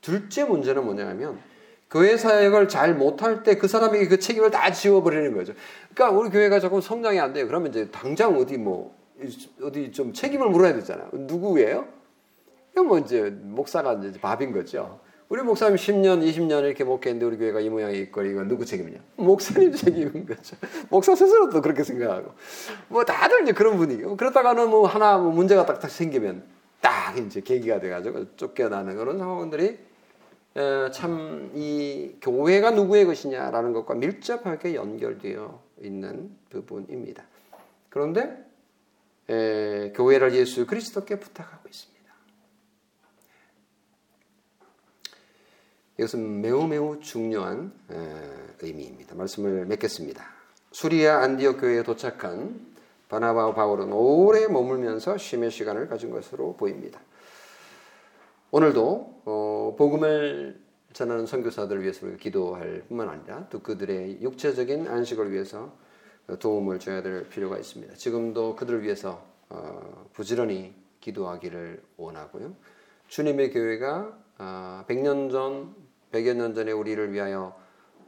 [0.00, 1.38] 둘째 문제는 뭐냐면
[1.90, 5.54] 교회 사역을 잘 못할 때 그 사람에게 그 책임을 다 지워버리는 거죠.
[5.94, 7.46] 그러니까 우리 교회가 조금 성장이 안 돼요.
[7.46, 8.94] 그러면 이제 당장 어디 뭐
[9.62, 11.08] 어디 좀 책임을 물어야 되잖아요.
[11.12, 11.86] 누구예요?
[12.76, 15.00] 뭐 이제 목사가 이제 밥인 거죠.
[15.28, 18.98] 우리 목사님 10년, 20년 이렇게 목회했는데 우리 교회가 이 모양이 있고 이건 누구 책임이냐?
[19.16, 20.56] 목사님 책임인 거죠.
[20.88, 22.32] 목사 스스로도 그렇게 생각하고.
[22.88, 24.02] 뭐 다들 이제 그런 분위기.
[24.02, 26.44] 그러다가는 뭐 하나 뭐 문제가 딱딱 생기면
[26.80, 29.78] 딱 이제 계기가 돼가지고 쫓겨나는 그런 상황들이
[30.92, 37.24] 참 이 교회가 누구의 것이냐라는 것과 밀접하게 연결되어 있는 부분입니다.
[37.88, 38.44] 그런데
[39.30, 41.96] 에, 교회를 예수 그리스도께 부탁하고 있습니다.
[45.98, 47.96] 이것은 매우 매우 중요한 에,
[48.60, 49.14] 의미입니다.
[49.14, 50.24] 말씀을 맺겠습니다.
[50.72, 52.74] 수리아 안디옥 교회에 도착한
[53.08, 57.00] 바나바와 바울은 오래 머물면서 쉼의 시간을 가진 것으로 보입니다.
[58.56, 60.58] 오늘도 어, 복음을
[60.94, 65.76] 전하는 선교사들을 위해서 기도할 뿐만 아니라 또 그들의 육체적인 안식을 위해서
[66.38, 67.92] 도움을 줘야 될 필요가 있습니다.
[67.96, 72.54] 지금도 그들을 위해서 어, 부지런히 기도하기를 원하고요.
[73.08, 75.74] 주님의 교회가 어, 100년 전,
[76.12, 77.54] 100여 년 전에 우리를 위하여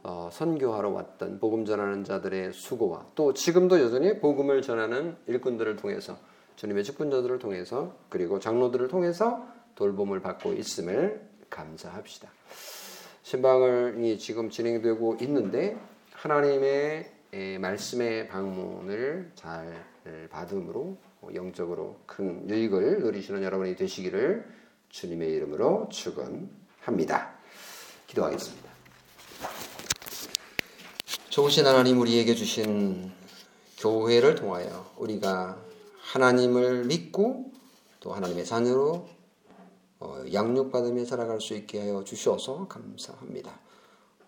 [0.01, 6.17] 어, 선교하러 왔던 복음 전하는 자들의 수고와 또 지금도 여전히 복음을 전하는 일꾼들을 통해서
[6.55, 12.29] 주님의 직분자들을 통해서 그리고 장로들을 통해서 돌봄을 받고 있음을 감사합시다.
[13.23, 15.77] 신방이 지금 진행되고 있는데
[16.11, 17.09] 하나님의
[17.59, 19.85] 말씀의 방문을 잘
[20.29, 20.97] 받음으로
[21.33, 24.45] 영적으로 큰 유익을 누리시는 여러분이 되시기를
[24.89, 27.35] 주님의 이름으로 축원합니다.
[28.07, 28.69] 기도하겠습니다.
[31.29, 33.11] 좋으신 하나님 우리에게 주신
[33.77, 35.57] 교회를 통하여 우리가
[36.01, 37.51] 하나님을 믿고
[38.01, 39.18] 또 하나님의 자녀로 어,
[40.01, 43.59] 양육받으며 살아갈 수 있게 하여 주셔서 감사합니다.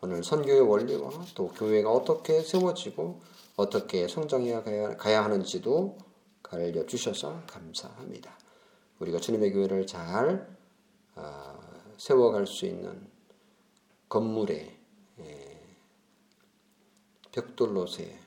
[0.02, 3.22] 오늘 선교의 원리와 또 교회가 어떻게 세워지고
[3.56, 4.64] 어떻게 성장해
[4.98, 5.98] 가야 하는지도
[6.42, 8.38] 가르쳐 주셔서 감사합니다.
[9.00, 10.48] 우리가 주님의 교회를 잘
[11.16, 11.60] 아,
[11.98, 13.10] 세워갈 수 있는
[14.10, 14.78] 건물의
[17.32, 18.20] 벽돌로서의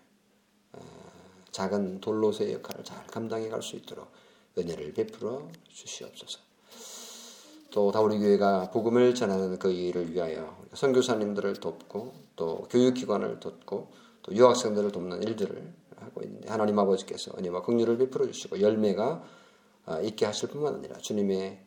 [1.50, 4.08] 작은 돌로서의 역할을 잘 감당해 갈 수 있도록
[4.56, 6.53] 은혜를 베풀어 주시옵소서.
[7.74, 13.88] 또 다우리 교회가 복음을 전하는 그 일을 위하여 선교사님들을 돕고 또 교육기관을 돕고
[14.22, 19.24] 또 유학생들을 돕는 일들을 하고 있는데 하나님 아버지께서 은혜와 긍휼을 베풀어 주시고 열매가
[19.86, 21.58] 아, 있게 하실 뿐만 아니라 주님의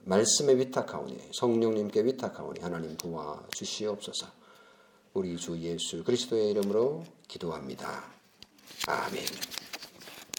[0.00, 4.26] 말씀에 위탁하오니 성령님께 위탁하오니 하나님 도와 주시옵소서.
[5.14, 8.02] 우리 주 예수 그리스도의 이름으로 기도합니다.
[8.88, 9.65] 아멘.